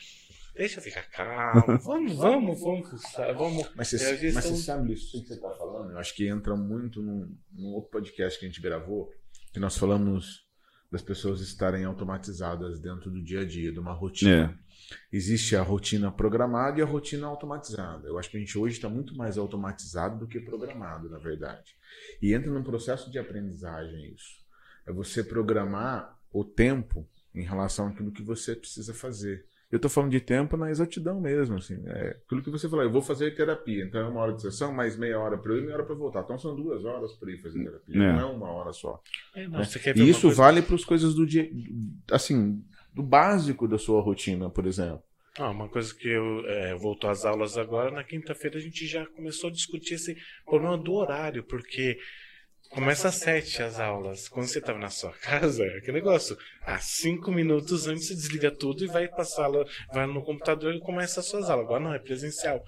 [0.55, 1.79] Deixa eu ficar calmo.
[1.81, 2.91] Vamos, vamos, vamos.
[3.35, 3.71] vamos.
[3.75, 5.91] Mas você, É, mas você sabe isso que você está falando?
[5.91, 9.09] Eu acho que entra muito num, num outro podcast que a gente gravou,
[9.53, 10.45] que nós falamos
[10.91, 14.59] das pessoas estarem automatizadas dentro do dia a dia, de uma rotina.
[15.11, 18.07] Existe a rotina programada e a rotina automatizada.
[18.07, 21.75] Eu acho que a gente hoje está muito mais automatizado do que programado, na verdade.
[22.21, 24.39] E entra num processo de aprendizagem isso.
[24.85, 29.45] É você programar o tempo em relação àquilo que você precisa fazer.
[29.71, 31.81] Eu estou falando de tempo na exatidão mesmo, assim.
[31.85, 34.73] É aquilo que você falou, eu vou fazer terapia, então é uma hora de sessão,
[34.73, 36.23] mais meia hora para eu ir e meia hora para voltar.
[36.23, 38.11] Então são duas horas para ir fazer terapia, É.
[38.13, 39.01] não é uma hora só.
[39.33, 40.35] É, não, você quer E isso coisa?
[40.35, 41.49] vale para as coisas do dia,
[42.11, 42.61] assim,
[42.93, 45.03] do básico da sua rotina, por exemplo.
[45.37, 49.05] Ah, uma coisa que eu é, voltou às aulas agora, na quinta-feira a gente já
[49.05, 51.97] começou a discutir esse problema do horário, porque
[52.69, 54.27] começa às sete as aulas.
[54.27, 58.51] Quando você estava na sua casa, é aquele negócio, há cinco minutos antes você desliga
[58.51, 61.65] tudo e vai para a sala, vai no computador e começa as suas aulas.
[61.65, 62.61] Agora não, é presencial.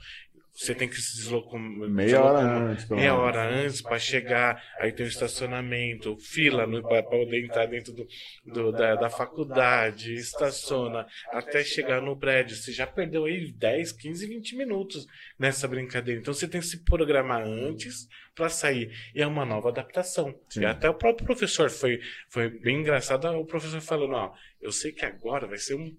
[0.55, 3.19] Você tem que se deslocar Meia hora antes, meia menos.
[3.19, 8.07] hora antes para chegar, aí tem o estacionamento, fila para poder entrar dentro do,
[8.45, 12.55] do- da, da faculdade, estaciona, até chegar no prédio.
[12.55, 15.07] Você já perdeu aí 10, 15, 20 minutos
[15.39, 16.19] nessa brincadeira.
[16.21, 18.91] Então você tem que se programar antes para sair.
[19.15, 20.39] E é uma nova adaptação.
[20.49, 20.61] Sim.
[20.61, 24.91] E até o próprio professor foi, foi bem engraçado, o professor falando, ó, eu sei
[24.91, 25.95] que agora vai ser um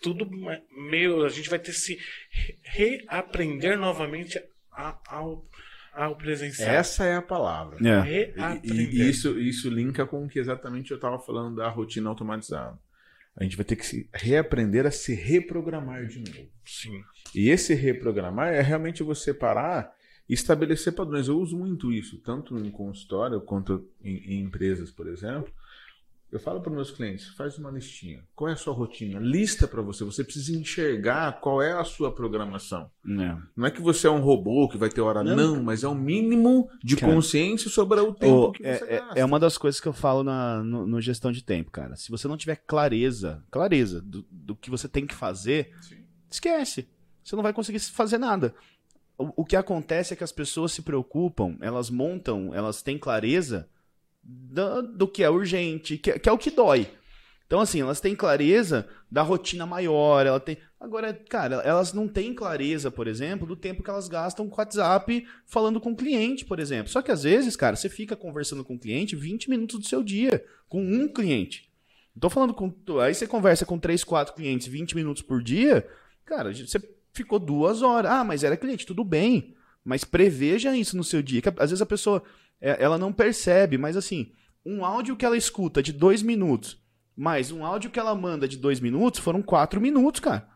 [0.00, 0.28] tudo
[0.90, 1.24] meio.
[1.24, 1.98] A gente vai ter que se
[2.30, 4.38] re- reaprender novamente
[4.72, 5.46] a- ao,
[5.92, 6.68] ao presencial.
[6.70, 7.76] Essa é a palavra.
[7.78, 8.08] É.
[8.08, 8.94] E, Reaprender.
[8.94, 12.78] e isso, isso linka com o que exatamente eu estava falando da rotina automatizada.
[13.36, 16.48] A gente vai ter que se reaprender a se reprogramar de novo.
[16.64, 17.00] Sim.
[17.34, 19.92] E esse reprogramar é realmente você parar
[20.28, 21.28] e estabelecer padrões.
[21.28, 25.50] Eu uso muito isso, tanto em consultório quanto em, em empresas, por exemplo.
[26.32, 28.22] Eu falo para os meus clientes, faz uma listinha.
[28.36, 29.18] Qual é a sua rotina?
[29.18, 30.04] Lista para você.
[30.04, 32.88] Você precisa enxergar qual é a sua programação.
[33.04, 33.36] É.
[33.56, 35.34] Não é que você é um robô que vai ter hora, Não.
[35.34, 37.12] não, mas é um mínimo de Cara.
[37.12, 39.18] consciência sobre o tempo que é, você é- gasta.
[39.18, 41.96] é uma das coisas que eu falo na, no, no gestão de tempo, cara.
[41.96, 45.96] Se você não tiver clareza, clareza do, do que você tem que fazer, Sim.
[46.30, 46.88] esquece.
[47.24, 48.54] Você não vai conseguir fazer nada.
[49.18, 53.68] O, o que acontece é que as pessoas se preocupam, elas montam, elas têm clareza
[54.22, 56.88] do, do que é urgente, que, é- que é o que dói.
[57.46, 60.56] Então, assim, elas têm clareza da rotina maior, ela tem.
[60.78, 64.58] Agora, cara, elas não têm clareza, por exemplo, do tempo que elas gastam com o
[64.58, 66.92] WhatsApp falando com o cliente, por exemplo.
[66.92, 70.00] Só que às vezes, cara, você fica conversando com o cliente 20 minutos do seu
[70.02, 71.68] dia, com um cliente.
[72.20, 72.72] Tô falando com.
[73.00, 75.84] Aí você conversa com 3, 4 clientes 20 minutos por dia,
[76.24, 76.78] cara, você
[77.12, 78.12] ficou duas horas.
[78.12, 79.56] Ah, mas era cliente, tudo bem.
[79.84, 81.42] Mas preveja isso no seu dia.
[81.58, 82.22] Às vezes a pessoa
[82.60, 84.32] ela não percebe, mas assim,
[84.64, 86.78] um áudio que ela escuta de dois minutos,
[87.16, 90.48] mais um áudio que ela manda de dois minutos, foram quatro minutos, cara.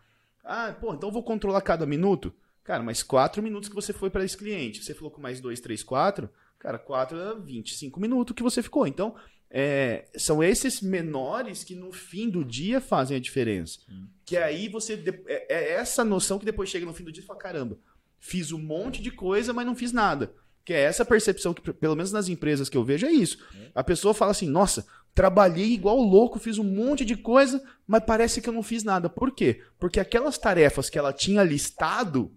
[0.45, 2.33] Ah, pô, então eu vou controlar cada minuto?
[2.62, 4.83] Cara, mas quatro minutos que você foi para esse cliente.
[4.83, 6.31] Você falou com mais dois, três, quatro.
[6.59, 8.87] Cara, quatro é 25 minutos que você ficou.
[8.87, 9.14] Então,
[9.51, 13.81] é, são esses menores que no fim do dia fazem a diferença.
[14.25, 15.03] Que aí você.
[15.27, 17.79] É, é essa noção que depois chega no fim do dia e fala: caramba,
[18.19, 20.35] fiz um monte de coisa, mas não fiz nada.
[20.64, 23.38] Que é essa percepção que, pelo menos nas empresas que eu vejo, é isso.
[23.74, 28.40] A pessoa fala assim: nossa, trabalhei igual louco, fiz um monte de coisa, mas parece
[28.40, 29.11] que eu não fiz nada.
[29.11, 29.61] Por quê?
[29.79, 32.33] Porque aquelas tarefas que ela tinha listado,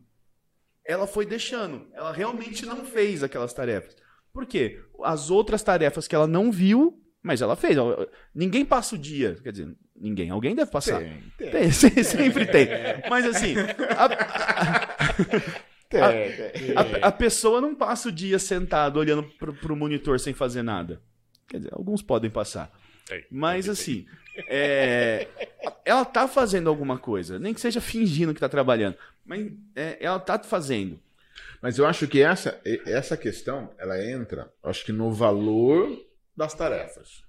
[0.85, 1.87] ela foi deixando.
[1.93, 3.95] Ela realmente não fez aquelas tarefas.
[4.33, 4.81] Por quê?
[5.03, 7.77] As outras tarefas que ela não viu, mas ela fez.
[8.35, 9.37] Ninguém passa o dia.
[9.41, 10.29] Quer dizer, ninguém.
[10.29, 10.99] Alguém deve passar.
[10.99, 11.49] Tem, tem.
[11.51, 12.67] Tem, se- sempre tem.
[13.09, 13.55] Mas assim,
[13.97, 14.07] a,
[15.89, 17.01] tem, a- tem.
[17.03, 21.01] a- a pessoa não passa o dia sentado olhando pro, pro monitor sem fazer nada.
[21.47, 22.71] Quer dizer, alguns podem passar.
[23.05, 23.23] Tem.
[23.31, 24.05] Mas assim,
[24.49, 25.27] é,
[25.85, 30.19] ela tá fazendo alguma coisa, nem que seja fingindo que tá trabalhando, mas é, ela
[30.19, 30.99] tá fazendo.
[31.61, 35.89] Mas eu acho que essa, essa questão, ela entra, acho que no valor
[36.35, 37.23] das tarefas.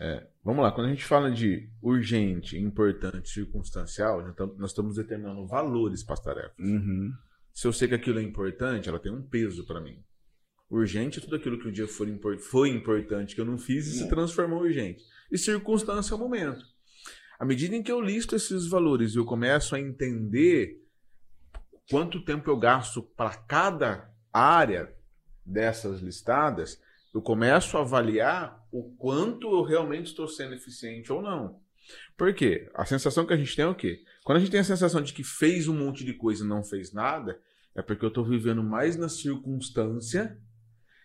[0.00, 4.22] É, vamos lá, quando a gente fala de urgente, importante, circunstancial,
[4.56, 6.52] nós estamos determinando valores para as tarefas.
[6.58, 7.12] Uhum.
[7.58, 10.00] Se eu sei que aquilo é importante, ela tem um peso para mim.
[10.70, 12.06] Urgente é tudo aquilo que um dia for
[12.38, 15.02] foi importante que eu não fiz e se transformou em urgente.
[15.28, 16.64] E circunstância é o momento.
[17.36, 20.80] À medida em que eu listo esses valores e eu começo a entender
[21.90, 24.94] quanto tempo eu gasto para cada área
[25.44, 26.80] dessas listadas,
[27.12, 31.60] eu começo a avaliar o quanto eu realmente estou sendo eficiente ou não.
[32.16, 32.70] Por quê?
[32.72, 34.04] A sensação que a gente tem é o quê?
[34.22, 36.62] Quando a gente tem a sensação de que fez um monte de coisa e não
[36.62, 37.40] fez nada,
[37.78, 40.36] é porque eu estou vivendo mais na circunstância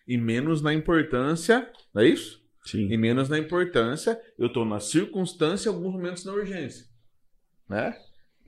[0.07, 2.43] e menos na importância, não é isso?
[2.65, 2.91] Sim.
[2.91, 6.87] E menos na importância, eu estou na circunstância e alguns momentos na urgência,
[7.69, 7.95] né?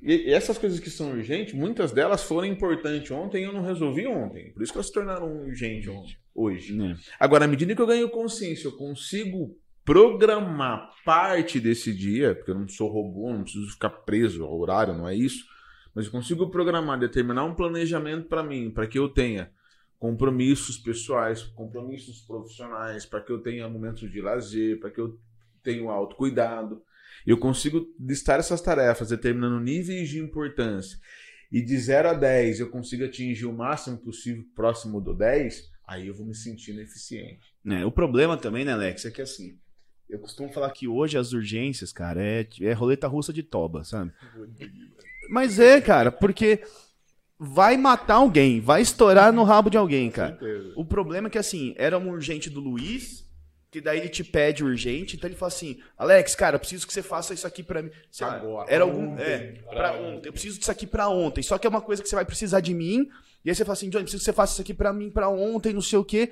[0.01, 4.07] E essas coisas que são urgentes, muitas delas foram importantes ontem e eu não resolvi
[4.07, 4.51] ontem.
[4.53, 5.87] Por isso que elas se tornaram urgentes
[6.33, 6.81] hoje.
[6.81, 6.95] É.
[7.19, 12.59] Agora, à medida que eu ganho consciência, eu consigo programar parte desse dia, porque eu
[12.59, 15.45] não sou robô, não preciso ficar preso ao horário, não é isso.
[15.95, 19.49] Mas eu consigo programar, determinar um planejamento para mim, para que eu tenha
[19.97, 25.17] compromissos pessoais, compromissos profissionais, para que eu tenha momentos de lazer, para que eu
[25.63, 26.83] tenha um autocuidado.
[27.25, 30.99] Eu consigo listar essas tarefas, determinando níveis de importância.
[31.49, 36.07] E de 0 a 10 eu consigo atingir o máximo possível próximo do 10, aí
[36.07, 37.55] eu vou me sentindo eficiente.
[37.65, 39.57] É, o problema também, né, Alex, é que assim,
[40.09, 44.11] eu costumo falar que hoje as urgências, cara, é, é roleta russa de toba, sabe?
[45.29, 46.61] Mas é, cara, porque
[47.37, 50.39] vai matar alguém, vai estourar no rabo de alguém, cara.
[50.75, 53.25] O problema é que, assim, era um urgente do Luiz,
[53.69, 56.93] que daí ele te pede urgente, então ele fala assim, Alex, cara, eu preciso que
[56.93, 57.91] você faça isso aqui pra mim.
[58.09, 58.71] Sei Agora.
[58.71, 59.11] Era algum...
[59.11, 59.23] Ontem.
[59.23, 60.29] É, pra ontem.
[60.29, 61.43] Eu preciso disso aqui pra ontem.
[61.43, 63.09] Só que é uma coisa que você vai precisar de mim,
[63.43, 65.29] e aí você fala assim, Johnny, preciso que você faça isso aqui pra mim pra
[65.29, 66.31] ontem, não sei o quê.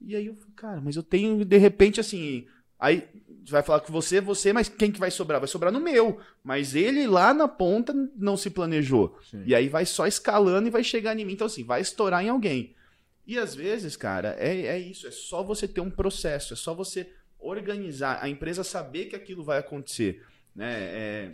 [0.00, 2.46] E aí eu falo, cara, mas eu tenho, de repente, assim...
[2.78, 3.08] Aí
[3.50, 5.40] vai falar com você, você, mas quem que vai sobrar?
[5.40, 6.18] Vai sobrar no meu.
[6.42, 9.18] Mas ele lá na ponta não se planejou.
[9.30, 9.42] Sim.
[9.46, 11.32] E aí vai só escalando e vai chegar em mim.
[11.34, 12.74] Então, assim, vai estourar em alguém.
[13.26, 15.06] E às vezes, cara, é, é isso.
[15.06, 16.52] É só você ter um processo.
[16.54, 18.18] É só você organizar.
[18.22, 20.22] A empresa saber que aquilo vai acontecer.
[20.54, 20.72] Né?
[20.72, 21.30] É,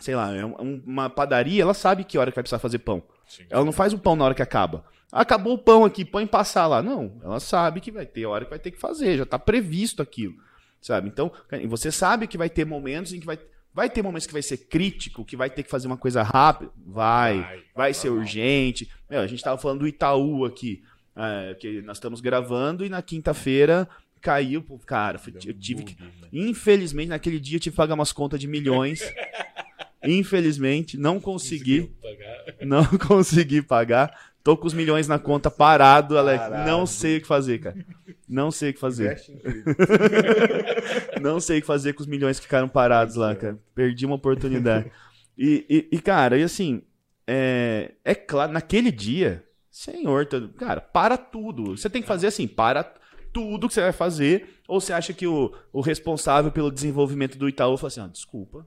[0.00, 3.02] sei lá, é um- uma padaria, ela sabe que hora que vai precisar fazer pão.
[3.26, 3.44] Sim.
[3.50, 4.84] Ela não faz o pão na hora que acaba.
[5.12, 6.82] Acabou o pão aqui, põe passar lá.
[6.82, 10.00] Não, ela sabe que vai ter hora que vai ter que fazer, já está previsto
[10.02, 10.34] aquilo.
[10.80, 11.08] Sabe?
[11.08, 11.30] Então,
[11.68, 13.38] você sabe que vai ter momentos em que vai.
[13.72, 16.72] Vai ter momentos que vai ser crítico, que vai ter que fazer uma coisa rápida?
[16.84, 17.40] Vai.
[17.40, 18.90] Vai, Vai, ser urgente.
[19.08, 20.82] Meu, a gente estava falando do Itaú aqui,
[21.14, 23.88] é, que nós estamos gravando e na quinta-feira
[24.20, 24.64] caiu.
[24.86, 25.96] Cara, eu tive que.
[26.32, 29.00] Infelizmente, naquele dia eu tive que pagar umas contas de milhões.
[30.02, 31.90] Infelizmente, não consegui.
[32.62, 34.29] Não consegui pagar.
[34.42, 36.42] Tô com os milhões na conta parado, Alex.
[36.44, 36.70] Parado.
[36.70, 37.76] Não sei o que fazer, cara.
[38.28, 39.20] Não sei o que fazer.
[41.20, 43.58] Não sei o que fazer com os milhões que ficaram parados lá, cara.
[43.74, 44.90] Perdi uma oportunidade.
[45.36, 46.82] E, e- e, cara, e assim,
[47.26, 50.26] é, é claro, naquele dia, senhor,
[50.56, 51.76] cara, para tudo.
[51.76, 52.84] Você tem que fazer assim, para
[53.32, 54.60] tudo que você vai fazer.
[54.68, 58.66] Ou você acha que o, o responsável pelo desenvolvimento do Itaú fala assim, ah, desculpa.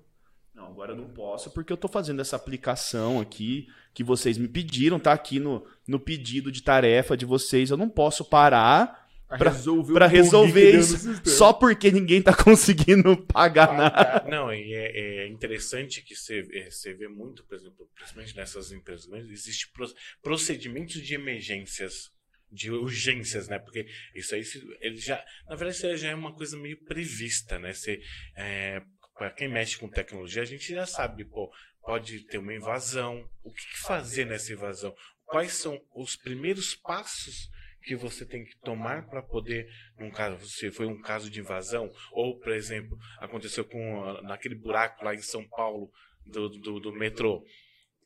[0.54, 4.48] Não, agora eu não posso porque eu tô fazendo essa aplicação aqui que vocês me
[4.48, 7.70] pediram, tá aqui no, no pedido de tarefa de vocês.
[7.72, 9.02] Eu não posso parar
[9.38, 10.96] Pra- resolver, pra resolver isso
[11.28, 14.30] só porque ninguém tá conseguindo pagar nada.
[14.30, 18.72] Não, e é, é interessante que você, é, você vê muito, por exemplo, principalmente nessas
[18.72, 22.12] empresas grandes, existe pro- procedimentos de emergências,
[22.52, 23.58] de urgências, né?
[23.58, 24.44] Porque isso aí,
[24.82, 27.74] ele já, na verdade, isso já é uma coisa meio prevista, né?
[27.74, 28.00] Você,
[28.38, 28.84] é,
[29.16, 33.30] para quem mexe com tecnologia, a gente já sabe, pô, pode ter uma invasão.
[33.44, 34.96] O que fazer nessa invasão?
[35.26, 37.50] Quais são os primeiros passos
[37.84, 41.92] que você tem que tomar para poder, num caso, se foi um caso de invasão,
[42.12, 45.92] ou, por exemplo, aconteceu com ah, naquele buraco lá em São Paulo
[46.26, 47.46] do, do, do metrô.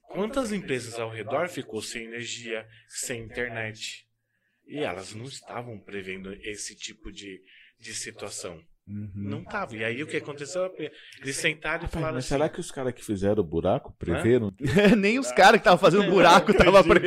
[0.09, 4.07] Quantas empresas ao redor ficou sem energia, sem internet?
[4.65, 7.41] E elas não estavam prevendo esse tipo de,
[7.79, 8.61] de situação.
[8.87, 9.75] Não estavam.
[9.75, 10.73] E aí o que aconteceu?
[11.21, 12.35] Eles sentaram e falaram Mas assim.
[12.35, 14.53] será que os caras que fizeram o buraco preveram?
[14.97, 17.01] Nem os caras que estavam fazendo buraco estavam pre...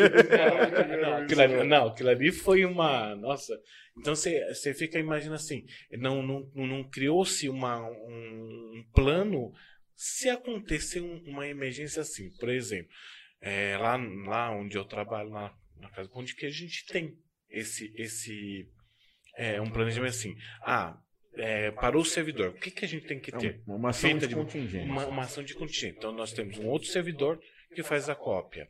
[1.01, 3.15] Não, aquilo ali, não, aquilo ali foi uma.
[3.17, 3.59] Nossa.
[3.97, 9.51] Então você você fica imaginando assim: não, não, não criou-se uma, um, um plano
[9.97, 12.31] se acontecer um- uma emergência assim.
[12.39, 12.91] Por exemplo,
[13.41, 16.87] é, lá, lá onde eu trabalho, lá na Casa do Pão de Queijo, a gente
[16.87, 17.17] tem
[17.49, 18.69] esse, esse
[19.37, 20.37] é, um planejamento assim.
[20.63, 20.99] Ah,
[21.35, 22.51] é, parou o servidor.
[22.51, 23.63] O que, que a gente tem que ter?
[23.67, 24.83] Uma, uma ação Feita de de- contingência.
[24.91, 25.97] uma, uma ação de contingente.
[25.99, 27.41] Então, nós temos um outro servidor
[27.75, 28.69] que faz a cópia.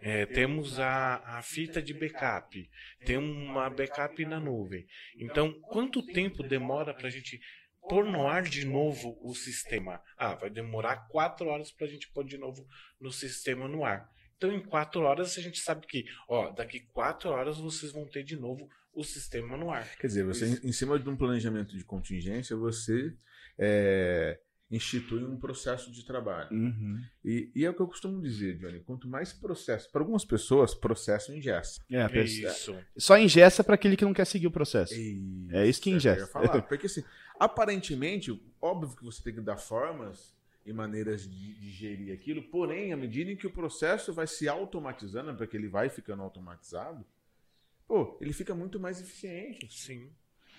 [0.00, 2.68] É, temos a, a fita de backup.
[3.06, 4.84] Tem uma backup na nuvem.
[5.16, 7.40] Então, quanto tempo demora para a gente
[7.88, 10.02] pôr no ar de novo o sistema?
[10.18, 12.66] Ah, vai demorar quatro horas para a gente pôr de novo
[13.00, 14.08] no sistema no ar.
[14.36, 18.24] Então, em quatro horas, a gente sabe que, ó, daqui quatro horas vocês vão ter
[18.24, 19.88] de novo o sistema no ar.
[19.96, 23.14] Quer dizer, você, em cima de um planejamento de contingência, você
[23.58, 24.38] é,
[24.70, 26.50] institui um processo de trabalho.
[26.50, 27.00] Uhum.
[27.24, 29.90] E, e é o que eu costumo dizer, Johnny, quanto mais processo...
[29.90, 31.82] Para algumas pessoas, processo engessa.
[31.90, 32.74] É, Isso.
[32.96, 34.94] Só ingessa para aquele que não quer seguir o processo.
[35.50, 36.26] É isso que eu ia ingessa.
[36.26, 36.62] falar.
[36.68, 37.04] Porque assim,
[37.38, 42.92] aparentemente, óbvio que você tem que dar formas e maneiras de, de gerir aquilo, porém,
[42.92, 47.04] à medida em que o processo vai se automatizando, porque ele vai ficando automatizado,
[47.92, 49.68] pô, ele fica muito mais eficiente.
[49.70, 50.08] Sim.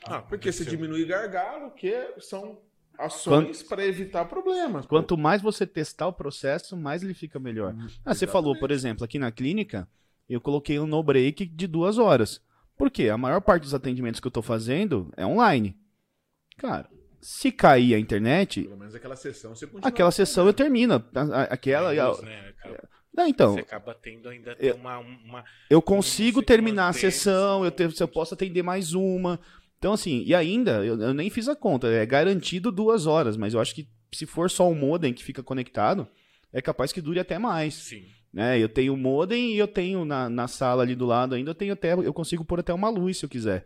[0.06, 2.60] Ah, Porque você diminui gargalo, que são
[2.96, 4.86] ações para evitar problemas.
[4.86, 4.90] pô.
[4.90, 7.74] Quanto mais você testar o processo, mais ele fica melhor.
[7.74, 9.90] Hum, Ah, você falou, por exemplo, aqui na clínica,
[10.30, 12.40] eu coloquei um no break de duas horas.
[12.78, 13.10] Por quê?
[13.10, 15.76] A maior parte dos atendimentos que eu tô fazendo é online.
[16.58, 16.88] Cara,
[17.20, 19.90] se cair a internet, Pelo menos aquela sessão você continua.
[19.90, 21.04] aquela sessão eu termino.
[21.50, 21.92] Aquela.
[21.94, 22.90] Menos, né, cara?
[23.16, 25.44] Não, então, Você acaba tendo ainda eu- uma, uma.
[25.70, 29.40] eu consigo terminar a sessão, eu, te, eu posso atender mais uma.
[29.78, 33.54] Então, assim, e ainda, eu, eu nem fiz a conta, é garantido duas horas, mas
[33.54, 36.08] eu acho que se for só o modem que fica conectado,
[36.52, 37.74] é capaz que dure até mais.
[37.76, 38.04] Sim.
[38.34, 38.58] né?
[38.58, 41.56] Eu tenho o modem e eu tenho na, na sala ali do lado ainda, eu
[41.56, 43.64] tenho até, eu consigo pôr até uma luz se eu quiser.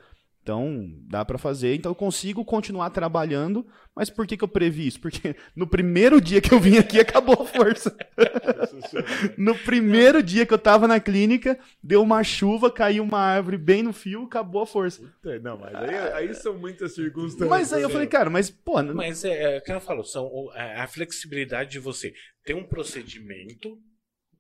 [0.47, 1.75] Então, dá pra fazer.
[1.75, 3.67] Então, eu consigo continuar trabalhando.
[3.93, 4.97] Mas por que, que eu previ isso?
[5.01, 7.93] Porque no primeiro dia que eu vim aqui, acabou a força.
[9.38, 13.83] no primeiro dia que eu tava na clínica, deu uma chuva, caiu uma árvore bem
[13.83, 15.01] no fio, acabou a força.
[15.43, 17.49] Não, mas aí, aí são muitas circunstâncias.
[17.49, 20.05] Mas aí eu falei, cara, mas, pô, n- Mas é, é o que eu falo,
[20.05, 22.13] são a, a flexibilidade de você
[22.45, 23.77] ter um procedimento.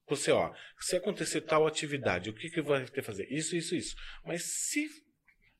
[0.07, 3.27] Você, ó, se acontecer tal atividade, o que, que vai ter que fazer?
[3.29, 3.93] Isso, isso, isso.
[4.25, 4.87] Mas se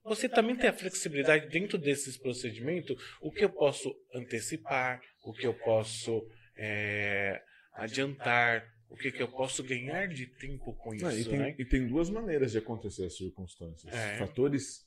[0.08, 5.46] você também tem a flexibilidade dentro desses procedimentos, o que eu posso antecipar, o que
[5.46, 7.42] eu posso é,
[7.74, 11.56] adiantar, o que, que eu posso ganhar de tempo com isso, Não, e, tem, né?
[11.60, 13.94] e tem duas maneiras de acontecer as circunstâncias.
[13.94, 14.18] É.
[14.18, 14.86] Fatores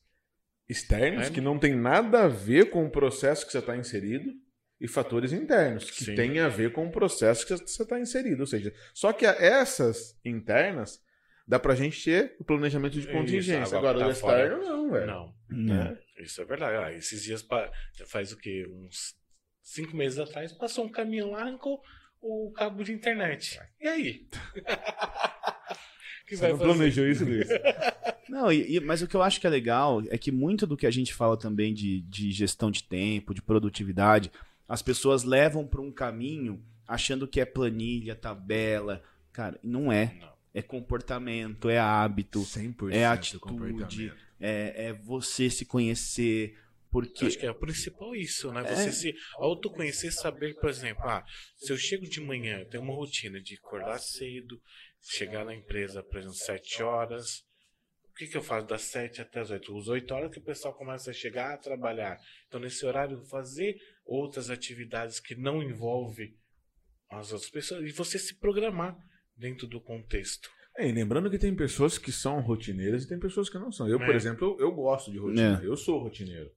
[0.69, 1.31] externos, É.
[1.31, 4.33] que não tem nada a ver com o processo que você está inserido,
[4.81, 6.15] e fatores internos, que Sim.
[6.15, 8.41] têm a ver com o processo que você está inserido.
[8.41, 11.03] Ou seja, só que a- essas internas,
[11.51, 13.77] dá pra gente ter o planejamento de Isso, contingência.
[13.77, 14.43] agora Agora, o tá fora.
[14.45, 15.07] externo, não, velho.
[15.07, 15.35] Não.
[15.51, 15.99] né?
[16.19, 16.77] Isso é verdade.
[16.77, 18.67] Ah, esses dias pa- já faz o quê?
[18.71, 19.15] Uns
[19.63, 21.83] cinco meses atrás, passou um caminhão lá, arrancou
[22.21, 23.61] o cabo de internet.
[23.81, 24.29] E aí?
[24.55, 24.61] O
[26.27, 26.71] que Você vai não fazer?
[26.73, 27.49] planejou isso, Luiz?
[28.29, 30.77] Não, e- e- mas o que eu acho que é legal é que muito do
[30.77, 34.31] que a gente fala também de, de gestão de tempo, de produtividade,
[34.69, 39.03] as pessoas levam para um caminho achando que é planilha, tabela.
[39.33, 40.15] Cara, não é.
[40.21, 40.30] Não.
[40.53, 46.59] É comportamento, é hábito, 100% é atitude, é, é você se conhecer.
[46.91, 48.63] Porque Eu acho que é o principal isso, né?
[48.63, 48.75] É.
[48.75, 51.25] Você se autoconhecer, saber, por exemplo, ah,
[51.57, 54.61] se eu chego de manhã, eu tenho uma rotina de acordar cedo,
[55.01, 57.45] chegar na empresa, por exemplo, sete horas.
[58.11, 59.75] O que, que eu faço das sete até as oito?
[59.75, 62.19] Os oito horas que o pessoal começa a chegar a trabalhar.
[62.49, 66.37] Então, nesse horário, fazer outras atividades que não envolvem
[67.09, 68.97] as outras pessoas e você se programar
[69.41, 70.51] dentro do contexto.
[70.77, 73.89] É, e lembrando que tem pessoas que são rotineiras e tem pessoas que não são.
[73.89, 74.17] Eu, por É.
[74.17, 75.61] exemplo, eu, eu gosto de rotina.
[75.63, 75.67] É.
[75.67, 76.51] Eu sou rotineiro.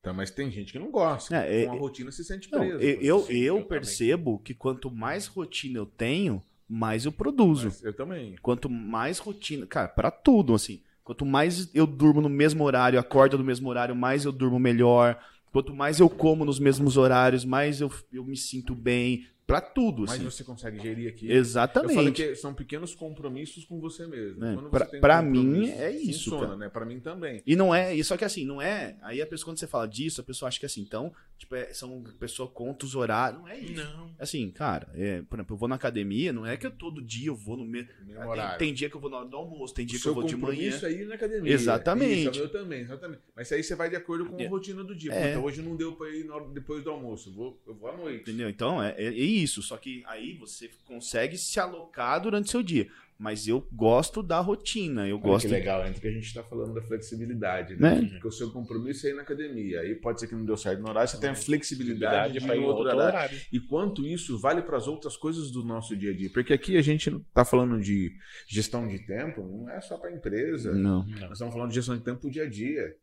[0.00, 1.34] Então, mas tem gente que não gosta.
[1.34, 2.74] É, Com a é- rotina se sente não, preso.
[2.78, 3.68] eu, eu, eu eu também.
[3.68, 7.66] percebo que quanto mais rotina eu tenho, mais eu produzo.
[7.68, 8.36] Mas eu também.
[8.42, 10.82] Quanto mais rotina, cara, pra tudo, assim.
[11.02, 15.18] Quanto mais eu durmo no mesmo horário, acordo no mesmo horário, mais eu durmo melhor.
[15.52, 19.26] Quanto mais eu como nos mesmos horários, mais eu, eu me sinto bem.
[19.46, 20.24] Pra tudo, Mas assim.
[20.24, 21.28] você consegue gerir aqui.
[21.30, 22.12] Eu Exatamente.
[22.12, 24.42] que são pequenos compromissos com você mesmo.
[24.42, 24.56] É,
[25.00, 26.56] pra- mim é isso, Funciona, cara.
[26.56, 26.68] né?
[26.70, 27.42] Pra mim também.
[27.46, 28.96] E não é, e só que assim, não é.
[29.02, 31.72] Aí a pessoa, quando você fala disso, a pessoa acha que assim, então, tipo, é,
[31.74, 33.40] são pessoa conta os horários.
[33.42, 33.84] Não é isso.
[33.84, 34.10] Não.
[34.18, 37.28] Assim, cara, é, por exemplo, eu vou na academia, não é que eu todo dia
[37.28, 37.90] eu vou no mesmo.
[38.06, 38.58] Mesmo horário.
[38.58, 40.22] tem dia que eu vou na hora do almoço, tem dia O que eu vou
[40.24, 40.52] de manhã.
[40.54, 41.52] compromisso é ir na academia.
[41.52, 42.20] Exatamente.
[42.20, 43.20] Isso, é meu também, exatamente.
[43.36, 44.46] Mas aí você vai de acordo com a É.
[44.46, 45.12] rotina do dia.
[45.12, 45.34] É.
[45.34, 47.28] Puta, hoje não deu pra ir hora- depois do almoço.
[47.28, 48.22] Eu vou, eu vou à noite.
[48.22, 48.48] Entendeu?
[48.48, 49.62] Então é, é, é isso.
[49.62, 52.88] Só que aí você consegue se alocar durante o seu dia.
[53.16, 55.06] Mas eu gosto da rotina.
[55.06, 55.46] Eu Olha gosto.
[55.46, 57.94] que legal, entre que a gente está falando da flexibilidade, né?
[58.00, 58.08] Né?
[58.08, 59.80] Porque o seu compromisso é ir na academia.
[59.82, 62.40] Aí pode ser que não deu certo no horário, você tem a flexibilidade Flexibilidade de
[62.44, 63.02] para ir em outro horário.
[63.02, 63.40] horário.
[63.52, 66.28] E quanto isso vale para as outras coisas do nosso dia a dia.
[66.32, 68.12] Porque aqui a gente está falando de
[68.48, 70.72] gestão de tempo, não é só para empresa.
[70.72, 71.06] Não.
[71.06, 72.96] Nós estamos falando de gestão de tempo dia a dia.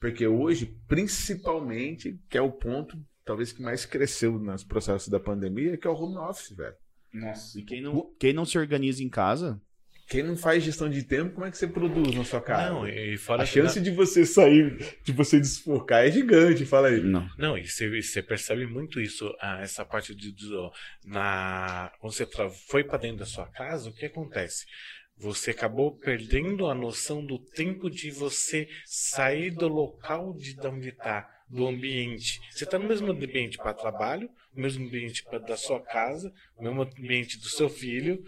[0.00, 2.96] Porque hoje, principalmente, que é o ponto
[3.28, 6.74] talvez que mais cresceu nos processos da pandemia, que é o home office, velho.
[7.12, 7.58] Nossa.
[7.58, 9.60] E quem não, quem não se organiza em casa.
[10.08, 12.72] Quem não faz gestão de tempo, como é que você produz na sua casa?
[12.72, 16.88] Não, e fora A que chance de você sair, de você desfocar é gigante, fala
[16.88, 17.02] aí.
[17.02, 17.28] Não.
[17.36, 20.72] Não, e você, você percebe muito isso, ah, essa parte de, do-
[21.04, 22.26] na quando você
[22.68, 24.64] foi para dentro da sua casa, o que acontece?
[25.18, 30.90] Você acabou perdendo a noção do tempo de você sair do local de, de onde
[30.90, 32.40] está, do ambiente.
[32.52, 36.82] Você está no mesmo ambiente para trabalho, no mesmo ambiente da sua casa, no mesmo
[36.82, 38.24] ambiente do seu filho,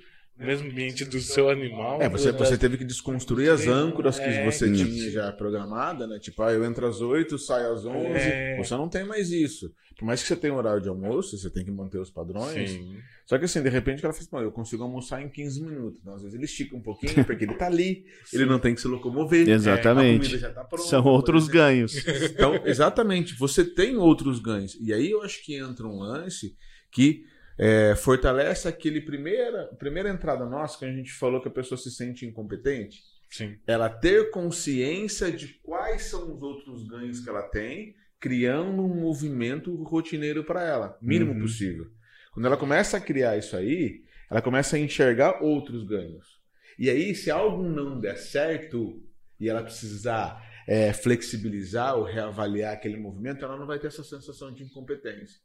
[0.46, 2.00] mesmo ambiente do seu animal.
[2.00, 4.84] É, você, você teve que desconstruir as âncoras que É, você isso.
[4.84, 6.18] tinha já programada, né?
[6.18, 8.06] Tipo, ah, eu entro às 8, saio às 11.
[8.06, 8.56] É.
[8.58, 9.70] Você não tem mais isso.
[9.98, 12.70] Por mais que você tenha um horário de almoço, você tem que manter os padrões.
[12.70, 12.96] Sim.
[13.26, 15.62] Só que assim, de repente o cara fala assim, "Pô, eu consigo almoçar em 15
[15.62, 15.98] minutos.
[16.00, 18.80] Então, às vezes ele estica um pouquinho, porque ele tá ali, ele não tem que
[18.80, 19.46] se locomover.
[19.46, 20.20] Exatamente.
[20.24, 21.58] A comida já tá pronta, São outros exemplo.
[21.60, 21.94] ganhos.
[22.30, 24.74] Então, exatamente, você tem outros ganhos.
[24.80, 26.56] E aí eu acho que entra um lance
[26.90, 27.22] que
[27.62, 31.90] é, fortalece aquele primeira, primeira entrada nossa que a gente falou que a pessoa se
[31.90, 33.02] sente incompetente.
[33.28, 33.58] Sim.
[33.66, 39.74] Ela ter consciência de quais são os outros ganhos que ela tem, criando um movimento
[39.84, 41.40] rotineiro para ela, mínimo Uhum.
[41.42, 41.86] possível.
[42.32, 46.40] Quando ela começa a criar isso aí, ela começa a enxergar outros ganhos.
[46.78, 49.02] E aí, se algo não der certo
[49.38, 54.50] e ela precisar é, flexibilizar ou reavaliar aquele movimento, ela não vai ter essa sensação
[54.50, 55.40] de incompetência.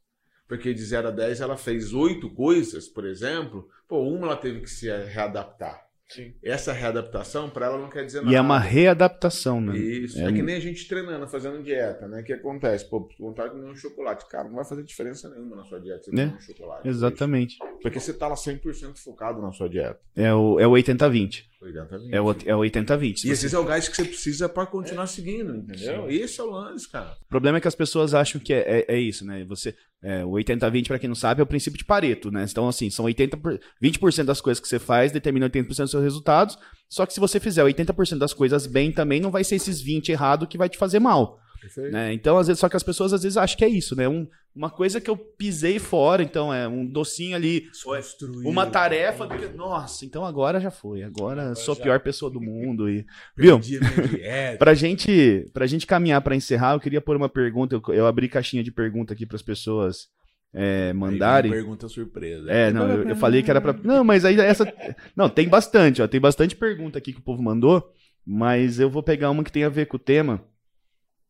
[0.48, 4.60] Porque de 0 a 10 ela fez oito coisas, por exemplo, pô, uma ela teve
[4.60, 5.86] que se readaptar.
[6.08, 6.32] Sim.
[6.40, 8.30] Essa readaptação, para ela, não quer dizer nada.
[8.30, 9.76] E é uma readaptação, né?
[9.76, 10.20] Isso.
[10.20, 12.20] É É, que nem a gente treinando, fazendo dieta, né?
[12.20, 12.88] O que acontece?
[12.88, 14.24] Pô, vontade de comer um chocolate.
[14.28, 16.26] Cara, não vai fazer diferença nenhuma na sua dieta você Né?
[16.26, 16.88] comer um chocolate.
[16.88, 17.58] Exatamente.
[17.82, 19.98] Porque você tá lá 100% focado na sua dieta.
[20.14, 21.44] É o, é o 80-20.
[21.68, 22.14] Exatamente.
[22.14, 23.16] É o, é o 80-20.
[23.18, 26.08] Se E esse é o gás que você precisa para continuar seguindo, entendeu?
[26.10, 27.16] Esse é o lance, cara.
[27.22, 29.44] O problema é que as pessoas acham que é, é, é isso, né?
[29.44, 32.46] Você, é, o 80-20, pra quem não sabe, é o princípio de Pareto, né?
[32.48, 36.02] Então, assim, são 80 por- 20% das coisas que você faz determina 80% dos seus
[36.02, 36.58] resultados.
[36.88, 40.10] Só que se você fizer 80% das coisas bem também, não vai ser esses 20
[40.10, 41.40] errado que vai te fazer mal.
[41.90, 42.12] Né?
[42.12, 44.08] Então, às vezes, só que as pessoas às vezes acham que é isso, né?
[44.08, 48.46] Um- uma coisa que eu pisei fora, então é um docinho ali, Construir.
[48.46, 49.26] uma tarefa.
[49.26, 51.02] do que- Nossa, então agora já foi.
[51.02, 51.82] Agora sou a já.
[51.82, 52.88] pior pessoa do mundo.
[52.88, 53.04] E...
[53.36, 53.60] Viu?
[54.58, 57.74] Pra gente, pra gente caminhar pra encerrar, eu queria pôr uma pergunta.
[57.76, 60.08] Eu, eu abri caixinha de pergunta aqui pras pessoas
[60.54, 61.50] é, mandarem.
[61.52, 62.50] Pergunta surpresa.
[62.50, 63.74] É, não, eu, eu falei que era pra.
[63.84, 64.66] Não, mas aí essa.
[65.14, 66.08] Não, tem bastante, ó.
[66.08, 67.92] Tem bastante pergunta aqui que o povo mandou.
[68.26, 70.42] Mas eu vou pegar uma que tem a ver com o tema.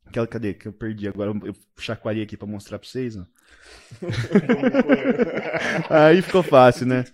[0.06, 0.54] Aquela, cadê?
[0.54, 1.32] Que eu perdi agora.
[1.44, 3.24] Eu chacoalhei aqui pra mostrar pra vocês, ó.
[5.90, 7.04] Aí ficou fácil, né?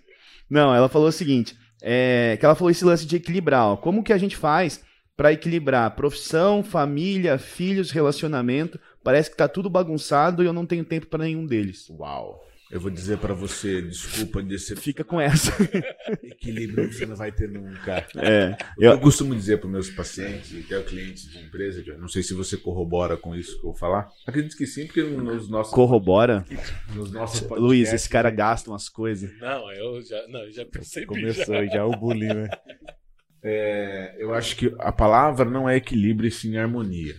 [0.49, 3.76] Não, ela falou o seguinte: é, que ela falou esse lance de equilibrar, ó.
[3.76, 4.84] Como que a gente faz
[5.16, 8.78] pra equilibrar profissão, família, filhos, relacionamento?
[9.03, 11.88] Parece que tá tudo bagunçado e eu não tenho tempo pra nenhum deles.
[11.90, 12.40] Uau.
[12.72, 15.52] Eu vou dizer pra você, desculpa de ser Fica com essa.
[16.24, 18.08] equilíbrio que você não vai ter nunca.
[18.16, 18.56] É.
[18.78, 22.56] Eu, costumo dizer para meus pacientes e até clientes de empresa, não sei se você
[22.56, 24.08] corrobora com isso que eu vou falar.
[24.26, 26.46] Acredito que sim, porque nos nossos, Corrobora.
[26.94, 29.30] nos nossos Luiz, podcasts, esse cara gasta umas coisas.
[29.38, 31.04] Não, eu já, não, eu já percebi.
[31.04, 32.48] Começou já o bullying, né?
[33.44, 37.16] é, eu acho que a palavra não é equilíbrio e sim harmonia.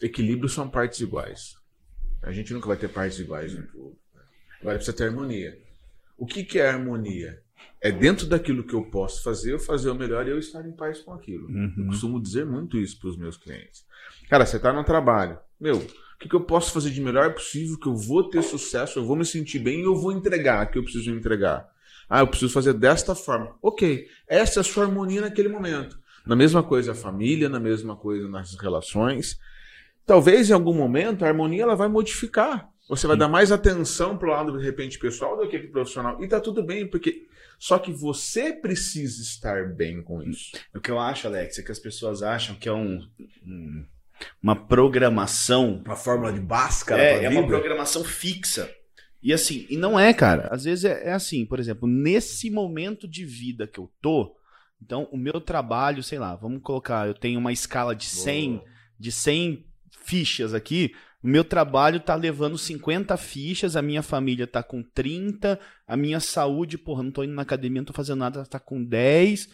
[0.00, 1.56] Equilíbrio são partes iguais.
[2.22, 3.97] A gente nunca vai ter partes iguais no tudo.
[4.60, 5.58] Agora precisa ter harmonia.
[6.16, 7.40] O que, que é harmonia?
[7.80, 10.72] É dentro daquilo que eu posso fazer, eu fazer o melhor e eu estar em
[10.72, 11.48] paz com aquilo.
[11.50, 11.86] Eu Uhum.
[11.88, 13.84] costumo dizer muito isso para os meus clientes.
[14.28, 15.38] Cara, você está no trabalho.
[15.60, 18.98] Meu, o que, que eu posso fazer de melhor possível que eu vou ter sucesso,
[18.98, 21.68] eu vou me sentir bem e eu vou entregar o que eu preciso entregar.
[22.10, 23.56] Ah, eu preciso fazer desta forma.
[23.62, 25.98] Ok, essa é a sua harmonia naquele momento.
[26.26, 29.38] Na mesma coisa a família, na mesma coisa nas relações.
[30.04, 32.68] Talvez em algum momento a harmonia ela vai modificar.
[32.88, 36.22] Você vai dar mais atenção pro lado de repente pessoal do que pro profissional.
[36.22, 37.26] E tá tudo bem, porque
[37.58, 40.52] só que você precisa estar bem com isso.
[40.74, 43.06] O que eu acho, Alex, é que as pessoas acham que é um,
[43.46, 43.84] um-
[44.42, 45.82] uma programação.
[45.84, 48.70] Uma fórmula de Bhaskara É, é uma programação fixa.
[49.22, 50.48] E assim, e não é, cara.
[50.50, 54.34] Às vezes é, é assim, por exemplo, nesse momento de vida que eu tô,
[54.80, 58.62] então o meu trabalho, sei lá, vamos colocar, eu tenho uma escala de 100,
[58.98, 59.66] de 100
[60.04, 65.58] fichas aqui, o meu trabalho tá levando 50 fichas, a minha família tá com 30,
[65.86, 68.84] a minha saúde, porra, não tô indo na academia, não tô fazendo nada, tá com
[68.84, 69.48] 10.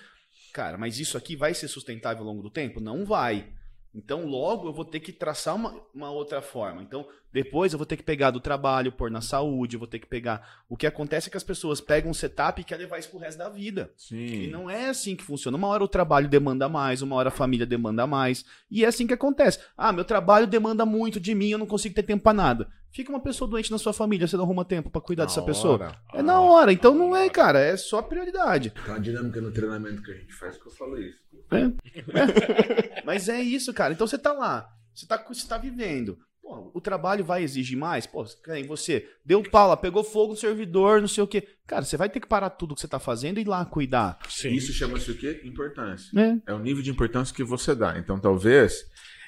[0.53, 2.81] Cara, mas isso aqui vai ser sustentável ao longo do tempo?
[2.81, 3.49] Não vai.
[3.95, 6.83] Então, logo eu vou ter que traçar uma, uma outra forma.
[6.83, 9.99] Então, depois eu vou ter que pegar do trabalho, pôr na saúde, eu vou ter
[10.01, 10.63] que pegar.
[10.69, 13.19] O que acontece é que as pessoas pegam um setup e querem levar isso pro
[13.19, 13.93] resto da vida.
[13.97, 14.47] E Sim.
[14.49, 15.57] não é assim que funciona.
[15.57, 18.45] Uma hora o trabalho demanda mais, uma hora a família demanda mais.
[18.71, 19.61] E é assim que acontece.
[19.77, 22.69] Ah, meu trabalho demanda muito de mim, eu não consigo ter tempo pra nada.
[22.93, 25.43] Fica uma pessoa doente na sua família, você não arruma tempo pra cuidar Na dessa
[25.43, 25.75] pessoa.
[25.75, 25.99] hora.
[26.15, 26.73] É na hora.
[26.73, 27.59] Então não é, cara.
[27.59, 28.71] É só prioridade.
[28.71, 31.19] Tem uma dinâmica no treinamento que a gente faz que eu falo isso.
[33.05, 33.93] Mas é isso, cara.
[33.93, 36.19] Então você tá lá, você tá, você tá vivendo.
[36.43, 38.07] Pô, o trabalho vai exigir mais?
[38.07, 41.49] Pô, em você deu pau lá, pegou fogo no servidor, não sei o quê.
[41.67, 44.19] Cara, você vai ter que parar tudo que você tá fazendo e ir lá cuidar.
[44.29, 44.53] Sim.
[44.53, 45.41] Isso chama-se o quê?
[45.43, 46.11] Importância.
[46.13, 46.41] Né?
[46.47, 47.99] É o nível de importância que você dá.
[47.99, 48.85] Então, talvez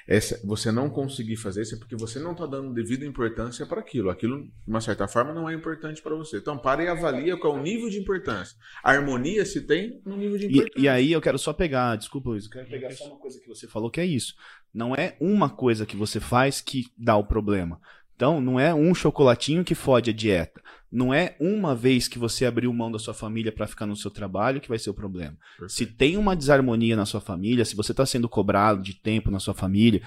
[0.07, 3.81] essa, você não conseguir fazer isso é porque você não está dando devida importância para
[3.81, 4.09] aquilo.
[4.09, 6.37] Aquilo, de uma certa forma, não é importante para você.
[6.37, 8.55] Então, para e avalia qual é o nível de importância.
[8.81, 10.79] A harmonia se tem no nível de importância.
[10.79, 13.37] E, e aí eu quero só pegar, desculpa Luiz, eu quero pegar só uma coisa
[13.41, 14.33] que você falou que é isso.
[14.73, 17.81] Não é uma coisa que você faz que dá o problema.
[18.17, 20.59] Então, não é um chocolatinho que fode a dieta.
[20.91, 24.09] Não é uma vez que você abriu mão da sua família para ficar no seu
[24.09, 25.37] trabalho que vai ser o problema.
[25.59, 25.71] Perfeito.
[25.71, 29.39] Se tem uma desarmonia na sua família, se você está sendo cobrado de tempo na
[29.39, 30.01] sua família,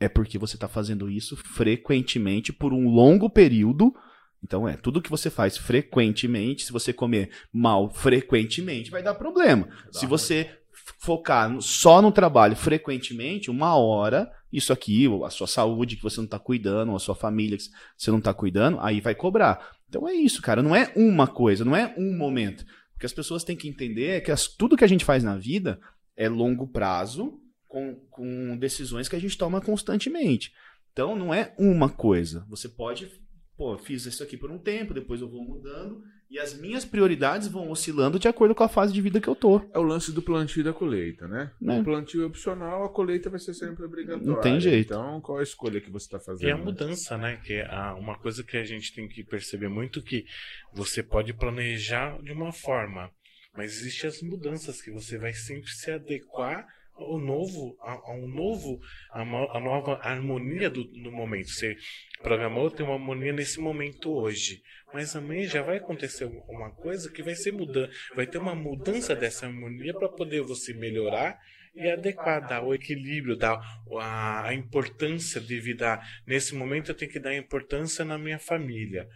[0.00, 3.94] é porque você está fazendo isso frequentemente por um longo período.
[4.42, 9.68] Então é, tudo que você faz frequentemente, se você comer mal frequentemente, vai dar problema.
[9.90, 10.50] se você
[10.98, 16.24] focar só no trabalho frequentemente, uma hora, isso aqui, a sua saúde que você não
[16.24, 17.64] está cuidando, a sua família que
[17.96, 19.76] você não está cuidando, aí vai cobrar.
[19.88, 20.62] Então é isso, cara.
[20.62, 22.62] Não é uma coisa, não é um momento.
[22.94, 25.24] O que as pessoas têm que entender é que as, tudo que a gente faz
[25.24, 25.80] na vida
[26.16, 30.52] é longo prazo, com, com decisões que a gente toma constantemente.
[30.92, 32.44] Então não é uma coisa.
[32.48, 33.08] Você pode
[33.56, 36.02] pô, fiz isso aqui por um tempo, depois eu vou mudando
[36.32, 39.36] e as minhas prioridades vão oscilando de acordo com a fase de vida que eu
[39.36, 39.60] tô.
[39.74, 41.52] É o lance do plantio e da colheita, né?
[41.60, 41.80] né?
[41.80, 44.26] O plantio é opcional, a colheita vai ser sempre obrigatória.
[44.26, 44.94] Não tem jeito.
[44.94, 46.48] Então, qual a escolha que você está fazendo?
[46.48, 47.38] E a mudança, né?
[47.44, 50.24] Que é uma coisa que a gente tem que perceber muito que
[50.72, 53.10] você pode planejar de uma forma,
[53.54, 56.66] mas existem as mudanças que você vai sempre se adequar
[56.96, 58.80] o novo, a, a um novo,
[59.10, 61.48] a, nova harmonia do, do momento.
[61.48, 61.76] Você
[62.22, 64.62] programou ter uma harmonia nesse momento hoje,
[64.92, 69.14] mas amanhã já vai acontecer uma coisa que vai ser mudando, vai ter uma mudança
[69.14, 71.38] dessa harmonia para poder você melhorar
[71.74, 73.58] e adequar, dar o equilíbrio, dar
[73.98, 79.08] a, a importância devido a nesse momento eu tenho que dar importância na minha família.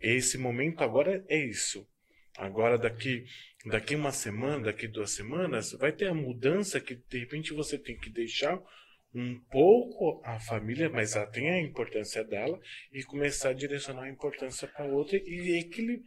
[0.00, 1.86] Esse momento agora é isso.
[2.36, 3.24] Agora daqui
[3.66, 7.96] daqui uma semana, daqui duas semanas, vai ter a mudança que de repente você tem
[7.96, 8.60] que deixar
[9.14, 12.58] um pouco a família, mas ela tem a importância dela,
[12.92, 16.06] e começar a direcionar a importância para outra e equilibrar.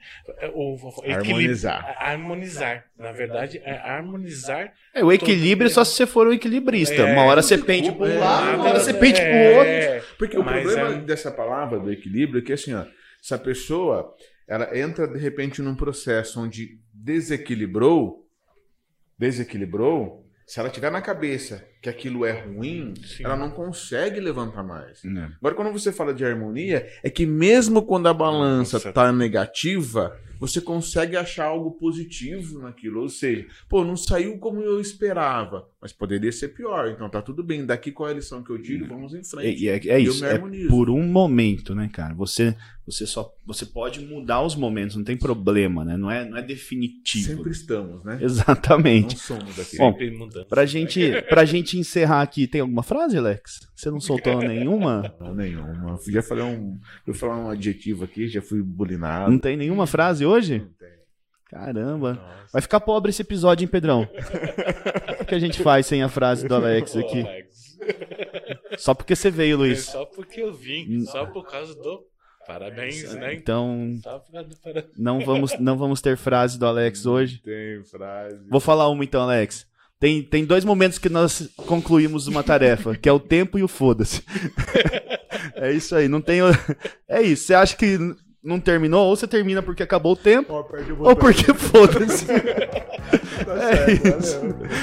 [1.04, 1.96] É, harmonizar.
[2.00, 2.86] Harmonizar.
[2.98, 4.74] Na verdade, é harmonizar.
[4.94, 6.96] É, o equilíbrio só se você for um equilibrista.
[6.96, 10.16] É, uma hora você pende para um lado, uma hora você pende para o outro.
[10.18, 11.02] Porque o problema é...
[11.02, 12.86] dessa palavra do equilíbrio é que assim, ó,
[13.22, 14.16] se a pessoa
[14.48, 18.28] ela entra de repente num processo onde desequilibrou,
[19.16, 23.24] desequilibrou, se ela tiver na cabeça que aquilo é ruim, Sim.
[23.24, 25.04] ela não consegue levantar mais.
[25.04, 25.30] Não.
[25.38, 30.60] Agora, quando você fala de harmonia, é que mesmo quando a balança está negativa, você
[30.60, 33.02] consegue achar algo positivo naquilo.
[33.02, 36.90] Ou seja, pô, não saiu como eu esperava, mas poderia ser pior.
[36.90, 37.66] Então tá tudo bem.
[37.66, 38.88] Daqui qual é a lição que eu tiro?
[38.88, 39.64] Vamos em frente.
[39.64, 40.26] E é, é, é isso.
[40.26, 42.14] É por um momento, né, cara?
[42.16, 42.56] Você,
[42.86, 45.96] você só você pode mudar os momentos, não tem problema, né?
[45.96, 47.38] Não é, não é definitivo.
[47.38, 48.18] Sempre estamos, né?
[48.20, 49.14] Exatamente.
[49.14, 49.78] Não somos aqui.
[49.78, 49.96] Bom,
[50.50, 53.68] pra gente, pra gente encerrar aqui, tem alguma frase, Alex?
[53.76, 55.14] Você não soltou nenhuma?
[55.20, 56.00] Não, nenhuma.
[56.08, 59.32] Já falei um, eu falar um adjetivo aqui, já fui bulinado.
[59.32, 60.60] Não tem nenhuma frase hoje?
[60.60, 60.96] Não tem.
[61.50, 62.14] Caramba.
[62.14, 62.50] Nossa.
[62.54, 64.08] Vai ficar pobre esse episódio, hein, Pedrão?
[65.20, 67.24] o que a gente faz sem a frase do Alex aqui?
[68.78, 69.88] Só porque você veio, Luiz.
[69.88, 71.02] É só porque eu vim.
[71.06, 72.04] Só por causa do
[72.46, 73.34] Parabéns, né?
[73.34, 73.96] Então,
[74.96, 77.42] não vamos, não vamos ter frase do Alex hoje.
[77.42, 78.48] Tem frase.
[78.50, 79.66] Vou falar uma então, Alex.
[80.00, 83.68] Tem, tem dois momentos que nós concluímos uma tarefa, que é o tempo e o
[83.68, 84.22] foda-se.
[85.56, 86.40] é isso aí, não tem.
[87.08, 87.46] É isso.
[87.46, 87.98] Você acha que
[88.46, 92.28] não terminou, ou você termina porque acabou o tempo, ou, ou porque foda-se.
[92.28, 94.40] Tá é isso.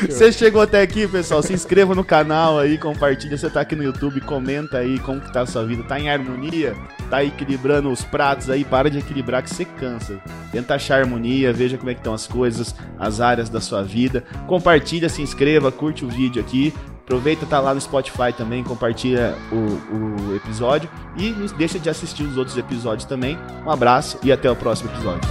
[0.06, 3.38] Você chegou até aqui, pessoal, se inscreva no canal aí, compartilha.
[3.38, 5.84] Você tá aqui no YouTube, comenta aí como que tá a sua vida.
[5.84, 6.74] Tá em harmonia?
[7.08, 8.64] Tá equilibrando os pratos aí?
[8.64, 10.20] Para de equilibrar que você cansa.
[10.50, 14.24] Tenta achar harmonia, veja como é que estão as coisas, as áreas da sua vida.
[14.48, 16.74] Compartilha, se inscreva, curte o vídeo aqui.
[17.04, 22.22] Aproveita, tá lá no Spotify também, compartilha o, o episódio e não deixa de assistir
[22.22, 23.38] os outros episódios também.
[23.66, 25.28] Um abraço e até o próximo episódio.